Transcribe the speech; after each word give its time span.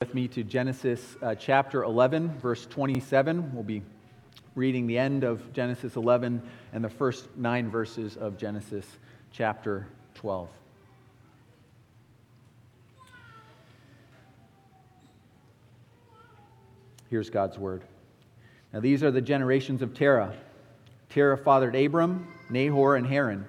with 0.00 0.14
me 0.14 0.26
to 0.26 0.42
Genesis 0.42 1.18
uh, 1.20 1.34
chapter 1.34 1.82
11, 1.82 2.38
verse 2.38 2.64
27. 2.64 3.54
We'll 3.54 3.62
be 3.62 3.82
reading 4.54 4.86
the 4.86 4.96
end 4.96 5.24
of 5.24 5.52
Genesis 5.52 5.94
11 5.94 6.40
and 6.72 6.82
the 6.82 6.88
first 6.88 7.28
nine 7.36 7.70
verses 7.70 8.16
of 8.16 8.38
Genesis 8.38 8.86
chapter 9.30 9.86
12. 10.14 10.48
Here's 17.10 17.28
God's 17.28 17.58
word. 17.58 17.82
Now, 18.72 18.80
these 18.80 19.02
are 19.02 19.10
the 19.10 19.20
generations 19.20 19.82
of 19.82 19.92
Terah. 19.92 20.32
Terah 21.10 21.36
fathered 21.36 21.76
Abram, 21.76 22.26
Nahor, 22.48 22.96
and 22.96 23.06
Haran, 23.06 23.44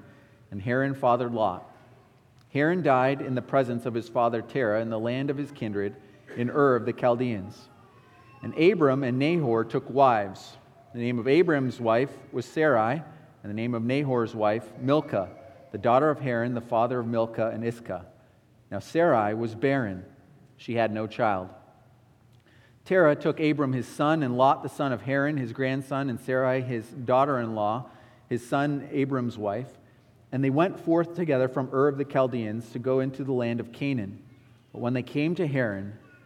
and 0.51 0.61
Haran 0.61 0.95
fathered 0.95 1.33
Lot. 1.33 1.63
Haran 2.51 2.83
died 2.83 3.21
in 3.21 3.35
the 3.35 3.41
presence 3.41 3.85
of 3.85 3.93
his 3.93 4.09
father 4.09 4.41
Terah 4.41 4.81
in 4.81 4.89
the 4.89 4.99
land 4.99 5.29
of 5.29 5.37
his 5.37 5.51
kindred 5.51 5.95
in 6.37 6.49
Ur 6.49 6.75
of 6.75 6.85
the 6.85 6.93
Chaldeans. 6.93 7.69
And 8.43 8.57
Abram 8.57 9.03
and 9.03 9.19
Nahor 9.19 9.63
took 9.63 9.89
wives. 9.89 10.57
The 10.93 10.99
name 10.99 11.19
of 11.19 11.27
Abram's 11.27 11.79
wife 11.79 12.11
was 12.31 12.45
Sarai, 12.45 13.01
and 13.43 13.49
the 13.49 13.53
name 13.53 13.73
of 13.73 13.83
Nahor's 13.83 14.35
wife, 14.35 14.65
Milcah, 14.79 15.29
the 15.71 15.77
daughter 15.77 16.09
of 16.09 16.19
Haran, 16.19 16.53
the 16.53 16.61
father 16.61 16.99
of 16.99 17.07
Milcah 17.07 17.51
and 17.53 17.63
Iscah. 17.63 18.05
Now 18.69 18.79
Sarai 18.79 19.33
was 19.33 19.55
barren, 19.55 20.05
she 20.57 20.75
had 20.75 20.91
no 20.91 21.07
child. 21.07 21.49
Terah 22.83 23.15
took 23.15 23.39
Abram 23.39 23.73
his 23.73 23.87
son, 23.87 24.23
and 24.23 24.37
Lot 24.37 24.63
the 24.63 24.69
son 24.69 24.91
of 24.91 25.03
Haran, 25.03 25.37
his 25.37 25.53
grandson, 25.53 26.09
and 26.09 26.19
Sarai 26.19 26.61
his 26.61 26.85
daughter 26.87 27.39
in 27.39 27.55
law, 27.55 27.89
his 28.27 28.47
son 28.47 28.89
Abram's 28.91 29.37
wife. 29.37 29.69
And 30.31 30.43
they 30.43 30.49
went 30.49 30.79
forth 30.79 31.15
together 31.15 31.47
from 31.47 31.69
Ur 31.73 31.89
of 31.89 31.97
the 31.97 32.05
Chaldeans 32.05 32.71
to 32.71 32.79
go 32.79 33.01
into 33.01 33.23
the 33.23 33.33
land 33.33 33.59
of 33.59 33.71
Canaan. 33.71 34.21
But 34.71 34.79
when 34.79 34.93
they 34.93 35.03
came 35.03 35.35
to 35.35 35.45
Haran, 35.45 35.97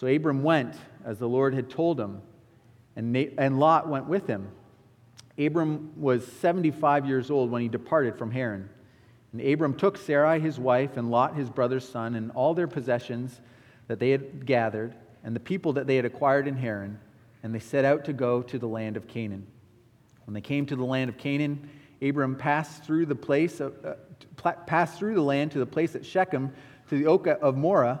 So 0.00 0.06
Abram 0.06 0.42
went 0.42 0.76
as 1.04 1.18
the 1.18 1.28
Lord 1.28 1.52
had 1.52 1.68
told 1.68 2.00
him, 2.00 2.22
and, 2.96 3.14
and 3.14 3.60
Lot 3.60 3.86
went 3.86 4.06
with 4.06 4.26
him. 4.26 4.48
Abram 5.36 5.92
was 5.94 6.26
75 6.26 7.04
years 7.04 7.30
old 7.30 7.50
when 7.50 7.60
he 7.60 7.68
departed 7.68 8.16
from 8.16 8.30
Haran. 8.30 8.70
And 9.34 9.42
Abram 9.42 9.74
took 9.74 9.98
Sarai 9.98 10.40
his 10.40 10.58
wife, 10.58 10.96
and 10.96 11.10
Lot 11.10 11.34
his 11.34 11.50
brother's 11.50 11.86
son, 11.86 12.14
and 12.14 12.30
all 12.30 12.54
their 12.54 12.66
possessions 12.66 13.42
that 13.88 13.98
they 13.98 14.08
had 14.08 14.46
gathered, 14.46 14.94
and 15.22 15.36
the 15.36 15.40
people 15.40 15.74
that 15.74 15.86
they 15.86 15.96
had 15.96 16.06
acquired 16.06 16.48
in 16.48 16.56
Haran, 16.56 16.98
and 17.42 17.54
they 17.54 17.58
set 17.58 17.84
out 17.84 18.06
to 18.06 18.14
go 18.14 18.40
to 18.40 18.58
the 18.58 18.68
land 18.68 18.96
of 18.96 19.06
Canaan. 19.06 19.46
When 20.24 20.32
they 20.32 20.40
came 20.40 20.64
to 20.64 20.76
the 20.76 20.84
land 20.84 21.10
of 21.10 21.18
Canaan, 21.18 21.68
Abram 22.00 22.36
passed 22.36 22.84
through 22.84 23.04
the 23.04 23.14
place 23.14 23.60
of, 23.60 23.74
uh, 23.84 24.52
passed 24.66 24.98
through 24.98 25.16
the 25.16 25.20
land 25.20 25.52
to 25.52 25.58
the 25.58 25.66
place 25.66 25.94
at 25.94 26.06
Shechem, 26.06 26.54
to 26.88 26.96
the 26.96 27.04
oak 27.04 27.26
of 27.26 27.58
Moreh 27.58 28.00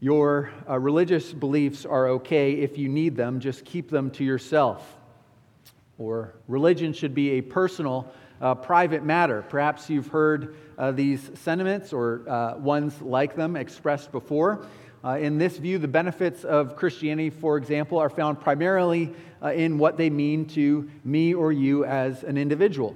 Your 0.00 0.50
uh, 0.68 0.78
religious 0.78 1.32
beliefs 1.32 1.86
are 1.86 2.08
okay 2.08 2.52
if 2.52 2.76
you 2.76 2.88
need 2.88 3.16
them, 3.16 3.40
just 3.40 3.64
keep 3.64 3.88
them 3.88 4.10
to 4.12 4.24
yourself. 4.24 4.96
Or 5.96 6.34
religion 6.48 6.92
should 6.92 7.14
be 7.14 7.32
a 7.32 7.40
personal, 7.40 8.12
uh, 8.42 8.54
private 8.56 9.02
matter. 9.02 9.42
Perhaps 9.48 9.88
you've 9.88 10.08
heard 10.08 10.56
uh, 10.76 10.92
these 10.92 11.30
sentiments 11.34 11.94
or 11.94 12.28
uh, 12.28 12.58
ones 12.58 13.00
like 13.00 13.36
them 13.36 13.56
expressed 13.56 14.12
before. 14.12 14.66
Uh, 15.02 15.16
in 15.18 15.38
this 15.38 15.56
view, 15.56 15.78
the 15.78 15.88
benefits 15.88 16.44
of 16.44 16.76
Christianity, 16.76 17.30
for 17.30 17.56
example, 17.56 17.98
are 17.98 18.10
found 18.10 18.38
primarily 18.38 19.14
uh, 19.42 19.52
in 19.52 19.78
what 19.78 19.96
they 19.96 20.10
mean 20.10 20.44
to 20.46 20.90
me 21.04 21.32
or 21.32 21.52
you 21.52 21.86
as 21.86 22.22
an 22.22 22.36
individual. 22.36 22.94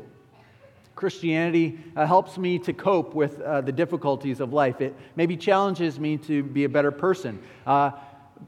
Christianity 1.00 1.78
uh, 1.97 2.06
helps 2.06 2.37
me 2.37 2.59
to 2.59 2.75
cope 2.75 3.15
with 3.15 3.41
uh, 3.41 3.62
the 3.62 3.72
difficulties 3.72 4.38
of 4.38 4.53
life. 4.53 4.83
It 4.83 4.94
maybe 5.16 5.34
challenges 5.34 5.99
me 5.99 6.19
to 6.19 6.43
be 6.43 6.65
a 6.65 6.69
better 6.69 6.91
person. 6.91 7.43
Uh, 7.66 7.93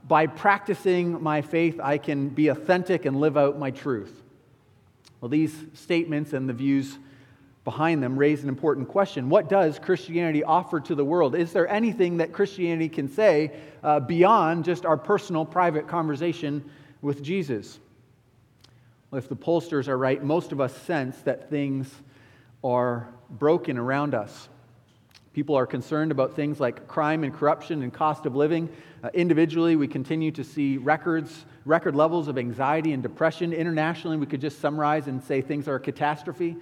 by 0.06 0.26
practicing 0.26 1.22
my 1.22 1.40
faith, 1.40 1.80
I 1.82 1.96
can 1.96 2.28
be 2.28 2.48
authentic 2.48 3.06
and 3.06 3.18
live 3.18 3.38
out 3.38 3.58
my 3.58 3.70
truth. 3.70 4.20
Well, 5.22 5.30
these 5.30 5.56
statements 5.72 6.34
and 6.34 6.46
the 6.46 6.52
views 6.52 6.98
behind 7.64 8.02
them 8.02 8.18
raise 8.18 8.42
an 8.42 8.50
important 8.50 8.86
question. 8.86 9.30
What 9.30 9.48
does 9.48 9.78
Christianity 9.78 10.44
offer 10.44 10.78
to 10.80 10.94
the 10.94 11.06
world? 11.06 11.34
Is 11.34 11.54
there 11.54 11.66
anything 11.68 12.18
that 12.18 12.34
Christianity 12.34 12.90
can 12.90 13.08
say 13.08 13.52
uh, 13.82 13.98
beyond 14.00 14.66
just 14.66 14.84
our 14.84 14.98
personal, 14.98 15.46
private 15.46 15.88
conversation 15.88 16.70
with 17.00 17.22
Jesus? 17.22 17.78
Well, 19.10 19.20
if 19.20 19.30
the 19.30 19.36
pollsters 19.36 19.88
are 19.88 19.96
right, 19.96 20.22
most 20.22 20.52
of 20.52 20.60
us 20.60 20.76
sense 20.76 21.16
that 21.22 21.48
things 21.48 21.90
are 22.62 23.08
broken 23.30 23.78
around 23.78 24.14
us. 24.14 24.48
People 25.32 25.54
are 25.54 25.66
concerned 25.66 26.12
about 26.12 26.36
things 26.36 26.60
like 26.60 26.86
crime 26.86 27.24
and 27.24 27.32
corruption 27.32 27.82
and 27.82 27.92
cost 27.92 28.26
of 28.26 28.36
living. 28.36 28.68
Uh, 29.02 29.08
individually, 29.14 29.76
we 29.76 29.88
continue 29.88 30.30
to 30.30 30.44
see 30.44 30.76
records, 30.76 31.46
record 31.64 31.96
levels 31.96 32.28
of 32.28 32.36
anxiety 32.36 32.92
and 32.92 33.02
depression. 33.02 33.52
Internationally, 33.52 34.18
we 34.18 34.26
could 34.26 34.42
just 34.42 34.60
summarize 34.60 35.08
and 35.08 35.22
say 35.22 35.40
things 35.40 35.68
are 35.68 35.76
a 35.76 35.80
catastrophe. 35.80 36.56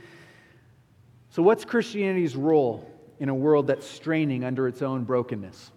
So, 1.30 1.42
what's 1.42 1.64
Christianity's 1.64 2.36
role 2.36 2.88
in 3.18 3.28
a 3.28 3.34
world 3.34 3.66
that's 3.66 3.86
straining 3.86 4.44
under 4.44 4.68
its 4.68 4.82
own 4.82 5.04
brokenness? 5.04 5.72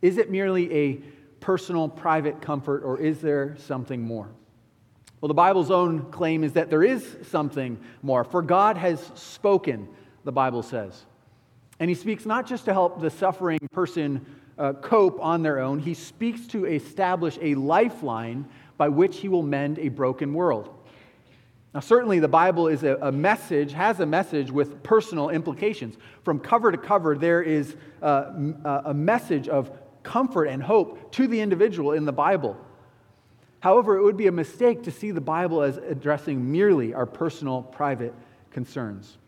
Is 0.00 0.16
it 0.16 0.30
merely 0.30 0.72
a 0.72 0.94
personal, 1.40 1.88
private 1.88 2.40
comfort, 2.40 2.82
or 2.82 2.98
is 2.98 3.20
there 3.20 3.56
something 3.58 4.00
more? 4.00 4.28
Well, 5.20 5.28
the 5.28 5.34
Bible's 5.34 5.70
own 5.70 6.10
claim 6.10 6.44
is 6.44 6.54
that 6.54 6.70
there 6.70 6.82
is 6.82 7.16
something 7.22 7.78
more. 8.02 8.24
For 8.24 8.40
God 8.40 8.76
has 8.78 9.00
spoken, 9.14 9.88
the 10.24 10.32
Bible 10.32 10.62
says. 10.62 11.04
And 11.78 11.90
He 11.90 11.94
speaks 11.94 12.24
not 12.24 12.46
just 12.46 12.64
to 12.66 12.72
help 12.72 13.00
the 13.00 13.10
suffering 13.10 13.58
person 13.72 14.24
uh, 14.58 14.72
cope 14.74 15.20
on 15.20 15.42
their 15.42 15.58
own, 15.58 15.78
He 15.78 15.94
speaks 15.94 16.46
to 16.48 16.64
establish 16.64 17.38
a 17.42 17.54
lifeline 17.54 18.46
by 18.78 18.88
which 18.88 19.18
He 19.18 19.28
will 19.28 19.42
mend 19.42 19.78
a 19.78 19.88
broken 19.88 20.32
world. 20.32 20.74
Now, 21.74 21.80
certainly, 21.80 22.18
the 22.18 22.26
Bible 22.26 22.66
is 22.66 22.82
a, 22.82 22.98
a 23.00 23.12
message, 23.12 23.72
has 23.72 24.00
a 24.00 24.06
message 24.06 24.50
with 24.50 24.82
personal 24.82 25.28
implications. 25.28 25.96
From 26.24 26.40
cover 26.40 26.72
to 26.72 26.78
cover, 26.78 27.16
there 27.16 27.42
is 27.42 27.76
uh, 28.02 28.32
a 28.86 28.94
message 28.94 29.48
of 29.48 29.70
comfort 30.02 30.46
and 30.46 30.62
hope 30.62 31.12
to 31.12 31.28
the 31.28 31.40
individual 31.40 31.92
in 31.92 32.06
the 32.06 32.12
Bible. 32.12 32.56
However, 33.60 33.96
it 33.96 34.02
would 34.02 34.16
be 34.16 34.26
a 34.26 34.32
mistake 34.32 34.82
to 34.84 34.90
see 34.90 35.10
the 35.10 35.20
Bible 35.20 35.62
as 35.62 35.76
addressing 35.76 36.50
merely 36.50 36.94
our 36.94 37.06
personal, 37.06 37.62
private 37.62 38.14
concerns. 38.50 39.18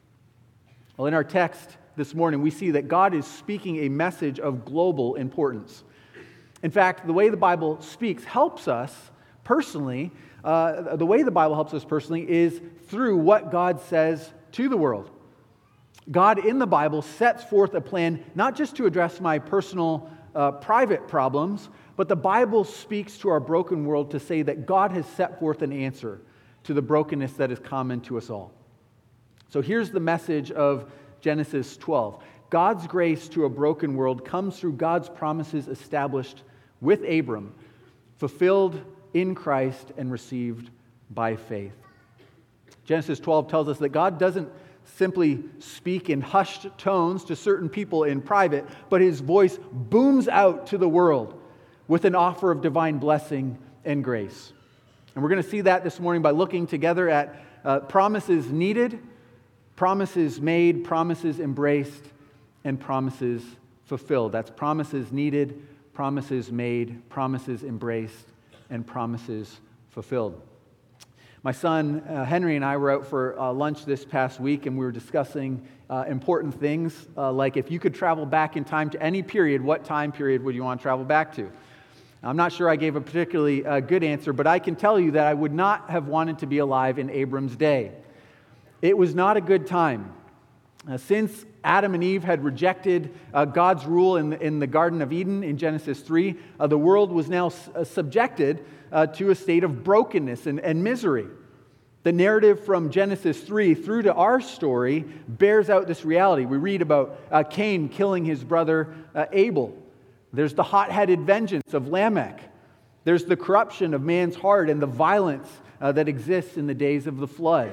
Well, 0.96 1.06
in 1.06 1.14
our 1.14 1.24
text 1.24 1.76
this 1.96 2.14
morning, 2.14 2.40
we 2.40 2.50
see 2.50 2.72
that 2.72 2.88
God 2.88 3.14
is 3.14 3.26
speaking 3.26 3.84
a 3.84 3.88
message 3.90 4.40
of 4.40 4.64
global 4.64 5.16
importance. 5.16 5.84
In 6.62 6.70
fact, 6.70 7.06
the 7.06 7.12
way 7.12 7.28
the 7.28 7.36
Bible 7.36 7.80
speaks 7.82 8.24
helps 8.24 8.68
us 8.68 8.94
personally. 9.44 10.10
Uh, 10.42 10.96
the 10.96 11.06
way 11.06 11.22
the 11.22 11.30
Bible 11.30 11.54
helps 11.54 11.74
us 11.74 11.84
personally 11.84 12.28
is 12.28 12.60
through 12.86 13.18
what 13.18 13.50
God 13.50 13.80
says 13.82 14.32
to 14.52 14.68
the 14.68 14.76
world. 14.76 15.10
God 16.10 16.44
in 16.44 16.58
the 16.58 16.66
Bible 16.66 17.02
sets 17.02 17.44
forth 17.44 17.74
a 17.74 17.80
plan 17.80 18.24
not 18.34 18.56
just 18.56 18.76
to 18.76 18.86
address 18.86 19.20
my 19.20 19.38
personal, 19.38 20.10
uh, 20.34 20.52
private 20.52 21.08
problems, 21.08 21.68
but 21.96 22.08
the 22.08 22.16
Bible 22.16 22.64
speaks 22.64 23.18
to 23.18 23.28
our 23.28 23.40
broken 23.40 23.84
world 23.84 24.10
to 24.12 24.20
say 24.20 24.42
that 24.42 24.66
God 24.66 24.92
has 24.92 25.06
set 25.06 25.38
forth 25.38 25.62
an 25.62 25.72
answer 25.72 26.20
to 26.64 26.74
the 26.74 26.82
brokenness 26.82 27.34
that 27.34 27.50
is 27.50 27.58
common 27.58 28.00
to 28.02 28.16
us 28.16 28.30
all. 28.30 28.52
So 29.48 29.60
here's 29.60 29.90
the 29.90 30.00
message 30.00 30.50
of 30.50 30.90
Genesis 31.20 31.76
12 31.76 32.22
God's 32.50 32.86
grace 32.86 33.28
to 33.28 33.46
a 33.46 33.48
broken 33.48 33.94
world 33.94 34.24
comes 34.24 34.58
through 34.58 34.74
God's 34.74 35.08
promises 35.08 35.68
established 35.68 36.42
with 36.80 37.02
Abram 37.04 37.54
fulfilled 38.18 38.80
in 39.14 39.34
Christ 39.34 39.92
and 39.96 40.12
received 40.12 40.70
by 41.10 41.36
faith. 41.36 41.72
Genesis 42.84 43.20
12 43.20 43.48
tells 43.48 43.68
us 43.68 43.78
that 43.78 43.90
God 43.90 44.18
doesn't 44.18 44.50
simply 44.96 45.42
speak 45.58 46.10
in 46.10 46.20
hushed 46.20 46.66
tones 46.78 47.24
to 47.24 47.36
certain 47.36 47.68
people 47.68 48.04
in 48.04 48.20
private, 48.20 48.66
but 48.90 49.00
his 49.00 49.20
voice 49.20 49.58
booms 49.72 50.28
out 50.28 50.66
to 50.68 50.78
the 50.78 50.88
world 50.88 51.40
with 51.88 52.04
an 52.04 52.14
offer 52.14 52.50
of 52.50 52.60
divine 52.62 52.98
blessing 52.98 53.58
and 53.84 54.04
grace. 54.04 54.52
And 55.14 55.22
we're 55.22 55.30
going 55.30 55.42
to 55.42 55.48
see 55.48 55.62
that 55.62 55.84
this 55.84 56.00
morning 56.00 56.22
by 56.22 56.30
looking 56.30 56.66
together 56.66 57.08
at 57.08 57.44
uh, 57.64 57.80
promises 57.80 58.50
needed, 58.50 58.98
promises 59.76 60.40
made, 60.40 60.84
promises 60.84 61.40
embraced, 61.40 62.04
and 62.64 62.78
promises 62.78 63.42
fulfilled. 63.84 64.32
That's 64.32 64.50
promises 64.50 65.12
needed, 65.12 65.62
promises 65.94 66.50
made, 66.50 67.08
promises 67.08 67.62
embraced, 67.62 68.26
and 68.70 68.86
promises 68.86 69.60
fulfilled. 69.90 70.40
My 71.44 71.50
son 71.50 72.04
uh, 72.08 72.24
Henry 72.24 72.54
and 72.54 72.64
I 72.64 72.76
were 72.76 72.92
out 72.92 73.04
for 73.04 73.36
uh, 73.36 73.52
lunch 73.52 73.84
this 73.84 74.04
past 74.04 74.38
week, 74.38 74.66
and 74.66 74.78
we 74.78 74.84
were 74.84 74.92
discussing 74.92 75.60
uh, 75.90 76.04
important 76.06 76.54
things 76.60 77.08
uh, 77.16 77.32
like 77.32 77.56
if 77.56 77.68
you 77.68 77.80
could 77.80 77.96
travel 77.96 78.24
back 78.24 78.56
in 78.56 78.64
time 78.64 78.90
to 78.90 79.02
any 79.02 79.24
period, 79.24 79.60
what 79.60 79.84
time 79.84 80.12
period 80.12 80.44
would 80.44 80.54
you 80.54 80.62
want 80.62 80.80
to 80.80 80.82
travel 80.82 81.04
back 81.04 81.34
to? 81.34 81.50
I'm 82.22 82.36
not 82.36 82.52
sure 82.52 82.68
I 82.70 82.76
gave 82.76 82.94
a 82.94 83.00
particularly 83.00 83.66
uh, 83.66 83.80
good 83.80 84.04
answer, 84.04 84.32
but 84.32 84.46
I 84.46 84.60
can 84.60 84.76
tell 84.76 85.00
you 85.00 85.10
that 85.12 85.26
I 85.26 85.34
would 85.34 85.52
not 85.52 85.90
have 85.90 86.06
wanted 86.06 86.38
to 86.38 86.46
be 86.46 86.58
alive 86.58 87.00
in 87.00 87.10
Abram's 87.10 87.56
day. 87.56 87.90
It 88.80 88.96
was 88.96 89.12
not 89.12 89.36
a 89.36 89.40
good 89.40 89.66
time. 89.66 90.12
Uh, 90.88 90.96
since 90.96 91.44
Adam 91.62 91.94
and 91.94 92.02
Eve 92.02 92.24
had 92.24 92.42
rejected 92.42 93.14
uh, 93.32 93.44
God's 93.44 93.86
rule 93.86 94.16
in 94.16 94.30
the, 94.30 94.40
in 94.44 94.58
the 94.58 94.66
Garden 94.66 95.00
of 95.00 95.12
Eden 95.12 95.44
in 95.44 95.56
Genesis 95.56 96.00
3, 96.00 96.34
uh, 96.58 96.66
the 96.66 96.78
world 96.78 97.12
was 97.12 97.28
now 97.28 97.46
s- 97.46 97.68
uh, 97.74 97.84
subjected 97.84 98.64
uh, 98.90 99.06
to 99.06 99.30
a 99.30 99.34
state 99.34 99.62
of 99.62 99.84
brokenness 99.84 100.46
and, 100.46 100.58
and 100.58 100.82
misery. 100.82 101.26
The 102.02 102.12
narrative 102.12 102.64
from 102.64 102.90
Genesis 102.90 103.40
3 103.42 103.74
through 103.74 104.02
to 104.02 104.14
our 104.14 104.40
story 104.40 105.04
bears 105.28 105.70
out 105.70 105.86
this 105.86 106.04
reality. 106.04 106.44
We 106.44 106.56
read 106.56 106.82
about 106.82 107.50
Cain 107.50 107.88
killing 107.88 108.24
his 108.24 108.42
brother 108.42 108.92
Abel. 109.30 109.72
There's 110.32 110.54
the 110.54 110.64
hot 110.64 110.90
headed 110.90 111.20
vengeance 111.20 111.74
of 111.74 111.86
Lamech. 111.86 112.40
There's 113.04 113.24
the 113.24 113.36
corruption 113.36 113.94
of 113.94 114.02
man's 114.02 114.34
heart 114.34 114.68
and 114.68 114.82
the 114.82 114.86
violence 114.86 115.48
uh, 115.80 115.92
that 115.92 116.08
exists 116.08 116.56
in 116.56 116.66
the 116.66 116.74
days 116.74 117.06
of 117.06 117.18
the 117.18 117.28
flood. 117.28 117.72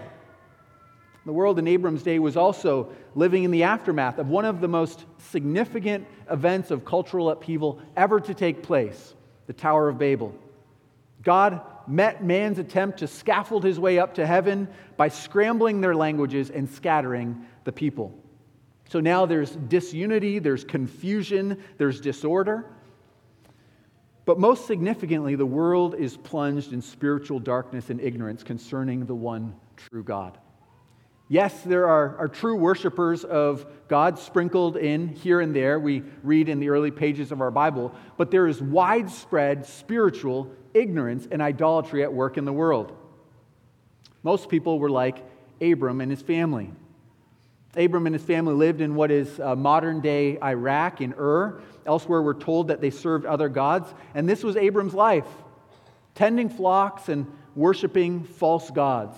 The 1.30 1.34
world 1.34 1.60
in 1.60 1.68
Abram's 1.68 2.02
day 2.02 2.18
was 2.18 2.36
also 2.36 2.90
living 3.14 3.44
in 3.44 3.52
the 3.52 3.62
aftermath 3.62 4.18
of 4.18 4.30
one 4.30 4.46
of 4.46 4.62
the 4.62 4.68
most 4.68 5.06
significant 5.20 6.08
events 6.28 6.72
of 6.72 6.84
cultural 6.84 7.30
upheaval 7.30 7.80
ever 7.96 8.20
to 8.20 8.34
take 8.34 8.64
place 8.64 9.14
the 9.46 9.54
Tower 9.54 9.90
of 9.90 10.00
Babel. 10.00 10.34
God 11.22 11.62
met 11.86 12.24
man's 12.24 12.58
attempt 12.58 12.98
to 12.98 13.08
scaffold 13.08 13.64
his 13.64 13.80
way 13.80 14.00
up 14.00 14.16
to 14.16 14.26
heaven 14.26 14.68
by 14.98 15.08
scrambling 15.08 15.82
their 15.82 15.96
languages 15.96 16.50
and 16.50 16.68
scattering 16.68 17.46
the 17.64 17.72
people. 17.72 18.12
So 18.90 19.00
now 19.00 19.28
there's 19.28 19.52
disunity, 19.52 20.40
there's 20.40 20.64
confusion, 20.64 21.64
there's 21.78 22.02
disorder. 22.02 22.66
But 24.26 24.40
most 24.40 24.66
significantly, 24.66 25.36
the 25.36 25.46
world 25.46 25.94
is 25.94 26.18
plunged 26.18 26.74
in 26.74 26.82
spiritual 26.82 27.40
darkness 27.40 27.92
and 27.92 28.02
ignorance 28.02 28.42
concerning 28.42 29.06
the 29.06 29.14
one 29.14 29.54
true 29.78 30.04
God. 30.04 30.40
Yes, 31.32 31.62
there 31.62 31.88
are, 31.88 32.18
are 32.18 32.28
true 32.28 32.56
worshipers 32.56 33.24
of 33.24 33.66
God 33.88 34.18
sprinkled 34.18 34.78
in 34.78 35.10
here 35.10 35.40
and 35.40 35.56
there. 35.56 35.80
We 35.80 36.04
read 36.24 36.50
in 36.50 36.60
the 36.60 36.70
early 36.70 36.90
pages 36.90 37.32
of 37.32 37.40
our 37.40 37.52
Bible, 37.52 37.94
but 38.18 38.32
there 38.32 38.48
is 38.48 38.62
widespread 38.62 39.66
spiritual 39.66 40.52
ignorance 40.74 41.28
and 41.30 41.42
idolatry 41.42 42.02
at 42.02 42.12
work 42.12 42.38
in 42.38 42.46
the 42.46 42.54
world. 42.54 42.98
Most 44.24 44.50
people 44.50 44.80
were 44.80 44.90
like 44.90 45.24
Abram 45.62 46.02
and 46.02 46.12
his 46.12 46.22
family. 46.22 46.72
Abram 47.76 48.08
and 48.08 48.16
his 48.16 48.24
family 48.24 48.56
lived 48.56 48.82
in 48.82 48.96
what 48.96 49.12
is 49.12 49.40
uh, 49.40 49.56
modern 49.56 50.02
day 50.02 50.40
Iraq, 50.42 51.02
in 51.02 51.14
Ur. 51.14 51.62
Elsewhere, 51.86 52.24
we're 52.24 52.34
told 52.34 52.70
that 52.70 52.82
they 52.82 52.90
served 52.90 53.28
other 53.28 53.50
gods. 53.50 53.94
And 54.16 54.28
this 54.28 54.44
was 54.44 54.56
Abram's 54.56 54.96
life 54.96 55.28
tending 56.16 56.50
flocks 56.50 57.08
and 57.08 57.28
worshiping 57.56 58.24
false 58.24 58.70
gods, 58.72 59.16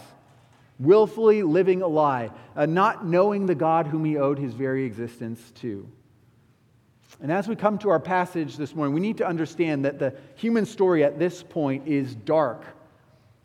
willfully 0.81 1.43
living 1.43 1.81
a 1.81 1.87
lie, 1.87 2.31
uh, 2.55 2.65
not 2.65 3.05
knowing 3.05 3.45
the 3.45 3.55
God 3.55 3.87
whom 3.87 4.03
he 4.03 4.17
owed 4.17 4.39
his 4.39 4.53
very 4.53 4.83
existence 4.83 5.51
to. 5.61 5.87
And 7.21 7.31
as 7.31 7.47
we 7.47 7.55
come 7.55 7.77
to 7.79 7.89
our 7.89 7.99
passage 7.99 8.57
this 8.57 8.73
morning, 8.73 8.95
we 8.95 8.99
need 8.99 9.17
to 9.17 9.27
understand 9.27 9.85
that 9.85 9.99
the 9.99 10.15
human 10.35 10.65
story 10.65 11.03
at 11.03 11.19
this 11.19 11.43
point 11.43 11.87
is 11.87 12.15
dark. 12.15 12.65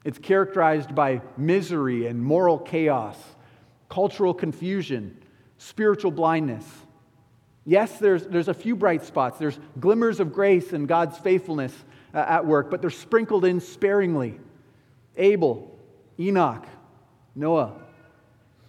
It's 0.02 0.18
characterized 0.18 0.94
by 0.94 1.20
misery 1.36 2.06
and 2.06 2.22
moral 2.22 2.58
chaos 2.58 3.16
cultural 3.88 4.34
confusion, 4.34 5.16
spiritual 5.58 6.10
blindness. 6.10 6.64
Yes, 7.64 7.98
there's, 7.98 8.26
there's 8.26 8.48
a 8.48 8.54
few 8.54 8.76
bright 8.76 9.04
spots. 9.04 9.38
There's 9.38 9.58
glimmers 9.78 10.20
of 10.20 10.32
grace 10.32 10.72
and 10.72 10.88
God's 10.88 11.18
faithfulness 11.18 11.72
uh, 12.14 12.18
at 12.18 12.46
work, 12.46 12.70
but 12.70 12.80
they're 12.80 12.90
sprinkled 12.90 13.44
in 13.44 13.60
sparingly. 13.60 14.38
Abel, 15.16 15.76
Enoch, 16.18 16.66
Noah. 17.36 17.74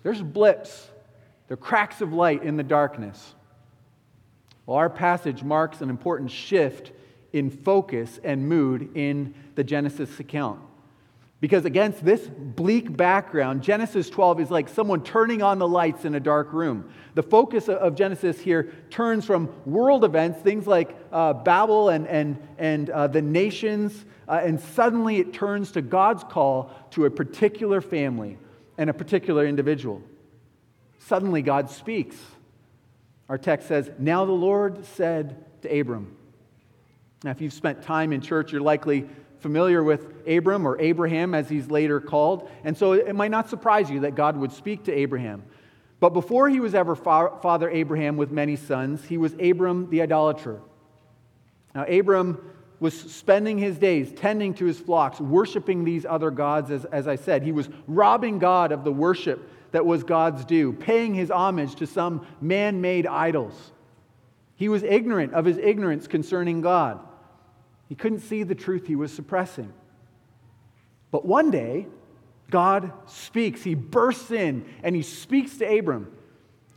There's 0.03 0.21
blips, 0.21 0.89
they're 1.47 1.57
cracks 1.57 2.01
of 2.01 2.13
light 2.13 2.43
in 2.43 2.57
the 2.57 2.63
darkness. 2.63 3.33
Well, 4.65 4.77
our 4.77 4.89
passage 4.89 5.41
marks 5.41 5.81
an 5.81 5.89
important 5.89 6.29
shift 6.29 6.91
in 7.31 7.49
focus 7.49 8.19
and 8.23 8.47
mood 8.47 8.95
in 8.95 9.33
the 9.55 9.63
Genesis 9.63 10.19
account. 10.19 10.59
Because 11.39 11.65
against 11.65 12.03
this 12.03 12.27
bleak 12.27 12.95
background, 12.97 13.61
Genesis 13.61 14.09
12 14.09 14.41
is 14.41 14.51
like 14.51 14.67
someone 14.67 15.03
turning 15.03 15.43
on 15.43 15.59
the 15.59 15.67
lights 15.67 16.03
in 16.03 16.15
a 16.15 16.19
dark 16.19 16.51
room. 16.51 16.91
The 17.13 17.23
focus 17.23 17.69
of 17.69 17.95
Genesis 17.95 18.39
here 18.39 18.73
turns 18.89 19.23
from 19.23 19.53
world 19.65 20.03
events, 20.03 20.41
things 20.41 20.65
like 20.65 20.97
uh, 21.11 21.33
Babel 21.33 21.89
and, 21.89 22.07
and, 22.07 22.37
and 22.57 22.89
uh, 22.89 23.07
the 23.07 23.21
nations, 23.21 24.05
uh, 24.27 24.41
and 24.43 24.59
suddenly 24.59 25.17
it 25.17 25.31
turns 25.31 25.71
to 25.73 25.81
God's 25.81 26.23
call 26.23 26.71
to 26.91 27.05
a 27.05 27.09
particular 27.09 27.81
family 27.81 28.37
and 28.77 28.89
a 28.89 28.93
particular 28.93 29.45
individual. 29.45 30.01
Suddenly 30.99 31.41
God 31.41 31.69
speaks. 31.69 32.15
Our 33.29 33.37
text 33.37 33.67
says, 33.67 33.89
Now 33.97 34.25
the 34.25 34.31
Lord 34.31 34.85
said 34.85 35.45
to 35.61 35.79
Abram. 35.79 36.15
Now, 37.23 37.31
if 37.31 37.41
you've 37.41 37.53
spent 37.53 37.81
time 37.81 38.13
in 38.13 38.21
church, 38.21 38.51
you're 38.51 38.61
likely 38.61 39.07
familiar 39.39 39.83
with 39.83 40.27
Abram 40.27 40.67
or 40.67 40.79
Abraham 40.79 41.33
as 41.33 41.49
he's 41.49 41.69
later 41.69 41.99
called. 41.99 42.49
And 42.63 42.77
so 42.77 42.93
it 42.93 43.15
might 43.15 43.31
not 43.31 43.49
surprise 43.49 43.89
you 43.89 44.01
that 44.01 44.15
God 44.15 44.37
would 44.37 44.51
speak 44.51 44.83
to 44.85 44.93
Abraham. 44.93 45.43
But 45.99 46.09
before 46.09 46.47
he 46.47 46.59
was 46.59 46.75
ever 46.75 46.95
Father 46.95 47.69
Abraham 47.69 48.17
with 48.17 48.31
many 48.31 48.55
sons, 48.55 49.03
he 49.05 49.17
was 49.17 49.33
Abram 49.39 49.89
the 49.89 50.03
idolater. 50.03 50.61
Now, 51.73 51.85
Abram 51.85 52.39
was 52.79 52.99
spending 52.99 53.57
his 53.57 53.77
days 53.77 54.11
tending 54.13 54.53
to 54.55 54.65
his 54.65 54.79
flocks, 54.79 55.19
worshiping 55.19 55.83
these 55.83 56.05
other 56.05 56.29
gods, 56.29 56.69
as, 56.69 56.85
as 56.85 57.07
I 57.07 57.15
said. 57.15 57.43
He 57.43 57.51
was 57.51 57.69
robbing 57.87 58.39
God 58.39 58.71
of 58.71 58.83
the 58.83 58.91
worship 58.91 59.49
that 59.71 59.85
was 59.85 60.03
God's 60.03 60.45
due, 60.45 60.73
paying 60.73 61.13
his 61.13 61.31
homage 61.31 61.75
to 61.75 61.87
some 61.87 62.25
man 62.39 62.81
made 62.81 63.07
idols. 63.07 63.71
He 64.55 64.69
was 64.69 64.83
ignorant 64.83 65.33
of 65.33 65.45
his 65.45 65.57
ignorance 65.57 66.07
concerning 66.07 66.61
God. 66.61 66.99
He 67.89 67.95
couldn't 67.95 68.19
see 68.19 68.43
the 68.43 68.55
truth 68.55 68.87
he 68.87 68.95
was 68.95 69.13
suppressing. 69.13 69.71
But 71.11 71.25
one 71.25 71.51
day, 71.51 71.87
God 72.49 72.91
speaks. 73.05 73.63
He 73.63 73.75
bursts 73.75 74.31
in 74.31 74.65
and 74.83 74.95
he 74.95 75.01
speaks 75.01 75.57
to 75.57 75.65
Abram. 75.65 76.11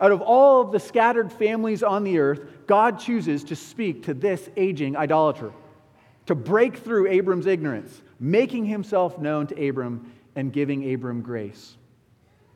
Out 0.00 0.12
of 0.12 0.23
all 0.23 0.62
of 0.62 0.73
the 0.73 0.80
scattered 0.80 1.33
families 1.33 1.83
on 1.83 2.04
the 2.04 2.19
earth, 2.19 2.40
God 2.66 2.99
chooses 2.99 3.45
to 3.45 3.57
speak 3.57 4.04
to 4.04 4.14
this 4.14 4.49
aging 4.57 4.97
idolater, 4.97 5.52
to 6.27 6.35
break 6.35 6.77
through 6.77 7.09
Abram's 7.09 7.47
ignorance, 7.47 8.03
making 8.19 8.67
himself 8.67 9.19
known 9.19 9.47
to 9.49 9.69
Abram 9.69 10.12
and 10.37 10.53
giving 10.53 10.93
Abram 10.93 11.23
grace. 11.23 11.77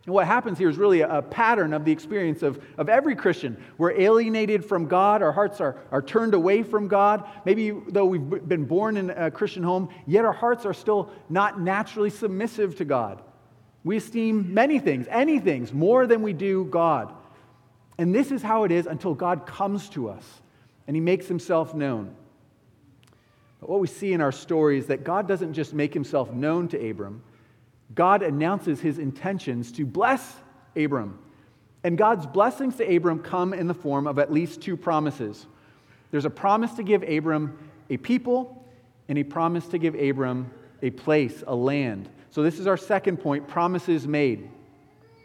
And 0.06 0.14
what 0.14 0.26
happens 0.26 0.58
here 0.58 0.68
is 0.68 0.76
really 0.76 1.00
a, 1.00 1.22
pattern 1.22 1.72
of 1.72 1.86
the 1.86 1.92
experience 1.92 2.42
of, 2.42 2.62
of 2.76 2.90
every 2.90 3.16
Christian. 3.16 3.56
We're 3.78 3.98
alienated 3.98 4.64
from 4.64 4.86
God, 4.86 5.22
our 5.22 5.32
hearts 5.32 5.62
are, 5.62 5.78
are 5.90 6.02
turned 6.02 6.34
away 6.34 6.62
from 6.62 6.88
God. 6.88 7.26
Maybe 7.46 7.70
though 7.70 8.04
we've 8.04 8.46
been 8.46 8.66
born 8.66 8.98
in 8.98 9.08
a 9.10 9.30
Christian 9.30 9.62
home, 9.62 9.88
yet 10.06 10.26
our 10.26 10.32
hearts 10.32 10.66
are 10.66 10.74
still 10.74 11.10
not 11.30 11.58
naturally 11.58 12.10
submissive 12.10 12.76
to 12.76 12.84
God. 12.84 13.22
We 13.82 13.96
esteem 13.96 14.52
many 14.52 14.78
things, 14.78 15.06
any 15.10 15.38
things, 15.38 15.72
more 15.72 16.06
than 16.06 16.20
we 16.20 16.34
do 16.34 16.66
God. 16.66 17.14
And 17.96 18.14
this 18.14 18.30
is 18.30 18.42
how 18.42 18.64
it 18.64 18.72
is 18.72 18.86
until 18.86 19.14
God 19.14 19.46
comes 19.46 19.88
to 19.90 20.10
us 20.10 20.24
and 20.86 20.94
he 20.94 21.00
makes 21.00 21.26
himself 21.26 21.74
known. 21.74 22.14
What 23.66 23.80
we 23.80 23.86
see 23.86 24.12
in 24.12 24.20
our 24.20 24.32
story 24.32 24.78
is 24.78 24.86
that 24.86 25.04
God 25.04 25.26
doesn't 25.26 25.54
just 25.54 25.72
make 25.74 25.94
himself 25.94 26.32
known 26.32 26.68
to 26.68 26.90
Abram 26.90 27.22
God 27.94 28.22
announces 28.22 28.80
his 28.80 28.98
intentions 28.98 29.70
to 29.72 29.84
bless 29.84 30.36
Abram. 30.76 31.18
And 31.82 31.98
God's 31.98 32.26
blessings 32.26 32.76
to 32.76 32.96
Abram 32.96 33.20
come 33.20 33.52
in 33.52 33.66
the 33.66 33.74
form 33.74 34.06
of 34.06 34.18
at 34.18 34.32
least 34.32 34.62
two 34.62 34.76
promises. 34.76 35.46
There's 36.10 36.24
a 36.24 36.30
promise 36.30 36.72
to 36.74 36.82
give 36.82 37.02
Abram 37.02 37.58
a 37.90 37.96
people 37.98 38.64
and 39.08 39.18
a 39.18 39.22
promise 39.22 39.66
to 39.68 39.78
give 39.78 39.94
Abram 39.94 40.50
a 40.82 40.90
place, 40.90 41.44
a 41.46 41.54
land. 41.54 42.08
So, 42.30 42.42
this 42.42 42.58
is 42.58 42.66
our 42.66 42.76
second 42.76 43.18
point 43.18 43.46
promises 43.46 44.08
made. 44.08 44.48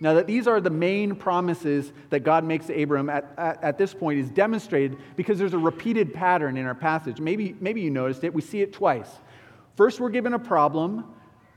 Now, 0.01 0.13
that 0.13 0.27
these 0.27 0.47
are 0.47 0.61
the 0.61 0.69
main 0.69 1.15
promises 1.15 1.91
that 2.09 2.21
God 2.21 2.45
makes 2.45 2.67
to 2.67 2.81
Abram 2.81 3.09
at, 3.09 3.33
at, 3.37 3.63
at, 3.63 3.77
this 3.77 3.93
point 3.93 4.19
is 4.19 4.29
demonstrated 4.29 4.97
because 5.17 5.37
there's 5.37 5.53
a 5.53 5.57
repeated 5.57 6.13
pattern 6.13 6.55
in 6.55 6.65
our 6.65 6.75
passage. 6.75 7.19
Maybe, 7.19 7.55
maybe 7.59 7.81
you 7.81 7.89
noticed 7.89 8.23
it. 8.23 8.33
We 8.33 8.41
see 8.41 8.61
it 8.61 8.71
twice. 8.71 9.09
First, 9.75 9.99
we're 9.99 10.09
given 10.09 10.33
a 10.33 10.39
problem, 10.39 11.05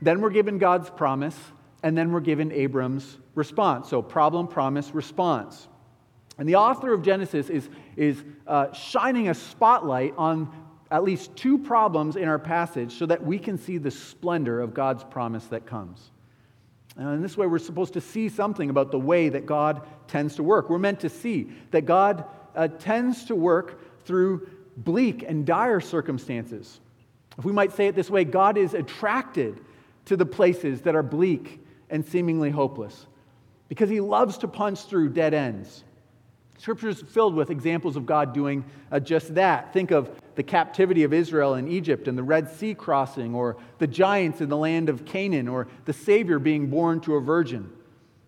then, 0.01 0.19
we're 0.19 0.29
given 0.29 0.57
God's 0.57 0.89
promise, 0.89 1.37
and 1.83 1.97
then 1.97 2.11
we're 2.11 2.19
given 2.19 2.51
Abram's 2.51 3.17
response. 3.35 3.89
So, 3.89 4.01
problem, 4.01 4.47
promise, 4.47 4.93
response. 4.93 5.69
And 6.37 6.49
the 6.49 6.55
author 6.55 6.93
of 6.93 7.01
Genesis 7.01 7.49
is, 7.49 7.69
is 7.95 8.23
uh, 8.47 8.73
shining 8.73 9.29
a 9.29 9.33
spotlight 9.33 10.13
on 10.17 10.51
at 10.91 11.03
least 11.03 11.35
two 11.35 11.57
problems 11.57 12.15
in 12.15 12.27
our 12.27 12.39
passage 12.39 12.93
so 12.93 13.05
that 13.05 13.23
we 13.23 13.39
can 13.39 13.57
see 13.57 13.77
the 13.77 13.91
splendor 13.91 14.59
of 14.59 14.73
God's 14.73 15.03
promise 15.03 15.45
that 15.45 15.65
comes. 15.65 16.11
And 16.95 17.09
in 17.15 17.21
this 17.21 17.37
way, 17.37 17.47
we're 17.47 17.59
supposed 17.59 17.93
to 17.93 18.01
see 18.01 18.29
something 18.29 18.69
about 18.69 18.91
the 18.91 18.99
way 18.99 19.29
that 19.29 19.45
God 19.45 19.81
tends 20.07 20.35
to 20.35 20.43
work. 20.43 20.69
We're 20.69 20.77
meant 20.77 20.99
to 21.01 21.09
see 21.09 21.49
that 21.71 21.85
God 21.85 22.25
uh, 22.55 22.67
tends 22.67 23.25
to 23.25 23.35
work 23.35 24.05
through 24.05 24.47
bleak 24.77 25.23
and 25.27 25.45
dire 25.45 25.79
circumstances. 25.79 26.79
If 27.37 27.45
we 27.45 27.51
might 27.51 27.73
say 27.73 27.87
it 27.87 27.95
this 27.95 28.09
way, 28.09 28.25
God 28.25 28.57
is 28.57 28.73
attracted 28.73 29.59
to 30.05 30.15
the 30.15 30.25
places 30.25 30.81
that 30.81 30.95
are 30.95 31.03
bleak 31.03 31.59
and 31.89 32.05
seemingly 32.05 32.51
hopeless 32.51 33.07
because 33.69 33.89
he 33.89 33.99
loves 33.99 34.37
to 34.39 34.47
punch 34.47 34.85
through 34.85 35.09
dead 35.09 35.33
ends. 35.33 35.83
Scripture 36.57 36.89
is 36.89 37.01
filled 37.01 37.35
with 37.35 37.49
examples 37.49 37.95
of 37.95 38.05
God 38.05 38.33
doing 38.33 38.63
uh, 38.91 38.99
just 38.99 39.35
that. 39.35 39.73
Think 39.73 39.91
of 39.91 40.09
the 40.35 40.43
captivity 40.43 41.03
of 41.03 41.13
Israel 41.13 41.55
in 41.55 41.67
Egypt 41.67 42.07
and 42.07 42.17
the 42.17 42.23
Red 42.23 42.49
Sea 42.49 42.73
crossing, 42.73 43.35
or 43.35 43.57
the 43.79 43.87
giants 43.87 44.41
in 44.41 44.49
the 44.49 44.57
land 44.57 44.89
of 44.89 45.05
Canaan, 45.05 45.47
or 45.47 45.67
the 45.85 45.93
Savior 45.93 46.39
being 46.39 46.67
born 46.67 47.01
to 47.01 47.15
a 47.15 47.21
virgin. 47.21 47.71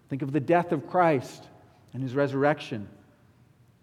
Think 0.10 0.22
of 0.22 0.32
the 0.32 0.40
death 0.40 0.72
of 0.72 0.88
Christ 0.88 1.48
and 1.94 2.04
his 2.04 2.14
resurrection. 2.14 2.88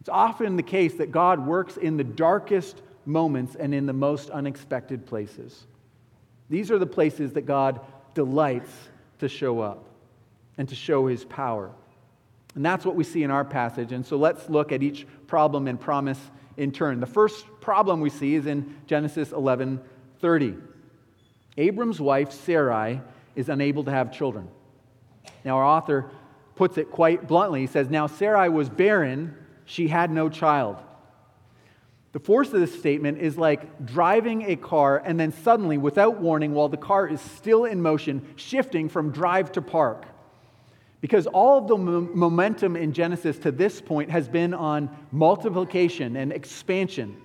It's 0.01 0.09
often 0.09 0.57
the 0.57 0.63
case 0.63 0.95
that 0.95 1.13
God 1.13 1.47
works 1.47 1.77
in 1.77 1.97
the 1.97 2.05
darkest 2.05 2.83
moments 3.07 3.55
and 3.55 3.75
in 3.75 3.87
the 3.87 3.93
most 3.93 4.31
unexpected 4.31 5.07
places. 5.07 5.67
These 6.49 6.71
are 6.71 6.79
the 6.79 6.87
places 6.87 7.33
that 7.33 7.43
God 7.43 7.81
delights 8.15 8.73
to 9.21 9.29
show 9.29 9.61
up 9.61 9.85
and 10.59 10.69
to 10.69 10.75
show 10.75 11.07
his 11.07 11.25
power. 11.25 11.71
And 12.55 12.65
that's 12.65 12.85
what 12.85 12.95
we 12.95 13.05
see 13.05 13.23
in 13.23 13.31
our 13.31 13.45
passage. 13.45 13.93
And 13.93 14.05
so 14.05 14.17
let's 14.17 14.49
look 14.49 14.73
at 14.73 14.83
each 14.83 15.07
problem 15.27 15.69
and 15.69 15.81
promise 15.81 16.19
in 16.57 16.73
turn. 16.73 17.01
The 17.01 17.07
first 17.07 17.47
problem 17.61 18.01
we 18.01 18.11
see 18.11 18.35
is 18.35 18.47
in 18.47 18.77
Genesis 18.87 19.33
11 19.33 19.81
30. 20.21 20.55
Abram's 21.59 22.01
wife, 22.01 22.31
Sarai, 22.33 23.01
is 23.35 23.49
unable 23.49 23.85
to 23.85 23.91
have 23.91 24.13
children. 24.13 24.49
Now, 25.45 25.57
our 25.57 25.65
author 25.65 26.11
puts 26.55 26.79
it 26.79 26.91
quite 26.91 27.27
bluntly. 27.27 27.63
He 27.63 27.67
says, 27.67 27.91
Now 27.91 28.07
Sarai 28.07 28.49
was 28.49 28.69
barren, 28.69 29.37
she 29.65 29.89
had 29.89 30.11
no 30.11 30.29
child. 30.29 30.77
The 32.13 32.21
force 32.21 32.53
of 32.53 32.61
this 32.61 32.79
statement 32.79 33.19
is 33.19 33.39
like 33.39 33.85
driving 33.87 34.43
a 34.43 34.57
car 34.57 35.03
and 35.05 35.19
then 35.19 35.33
suddenly, 35.33 35.79
without 35.79 36.21
warning, 36.21 36.53
while 36.53 36.69
the 36.69 36.77
car 36.77 37.09
is 37.09 37.21
still 37.21 37.65
in 37.65 37.81
motion, 37.81 38.27
shifting 38.37 38.89
from 38.89 39.11
drive 39.11 39.51
to 39.53 39.63
park. 39.63 40.07
Because 41.03 41.27
all 41.27 41.59
of 41.59 41.67
the 41.67 41.77
momentum 41.77 42.77
in 42.77 42.93
Genesis 42.93 43.37
to 43.39 43.51
this 43.51 43.81
point 43.81 44.11
has 44.11 44.29
been 44.29 44.55
on 44.55 44.89
multiplication 45.11 46.15
and 46.15 46.33
expansion. 46.33 47.21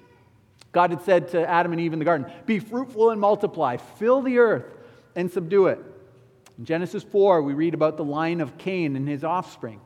God 0.72 0.90
had 0.90 1.04
said 1.04 1.30
to 1.30 1.48
Adam 1.48 1.72
and 1.74 1.80
Eve 1.80 1.94
in 1.94 2.00
the 2.00 2.06
garden, 2.06 2.30
Be 2.48 2.58
fruitful 2.58 3.12
and 3.12 3.22
multiply, 3.22 3.78
fill 3.78 4.24
the 4.24 4.40
earth 4.40 4.66
and 5.16 5.32
subdue 5.32 5.68
it. 5.68 5.80
In 6.58 6.66
Genesis 6.66 7.04
4, 7.04 7.44
we 7.44 7.54
read 7.54 7.76
about 7.76 7.98
the 7.98 8.04
line 8.04 8.42
of 8.42 8.58
Cain 8.58 8.96
and 8.96 9.08
his 9.08 9.24
offspring. 9.24 9.80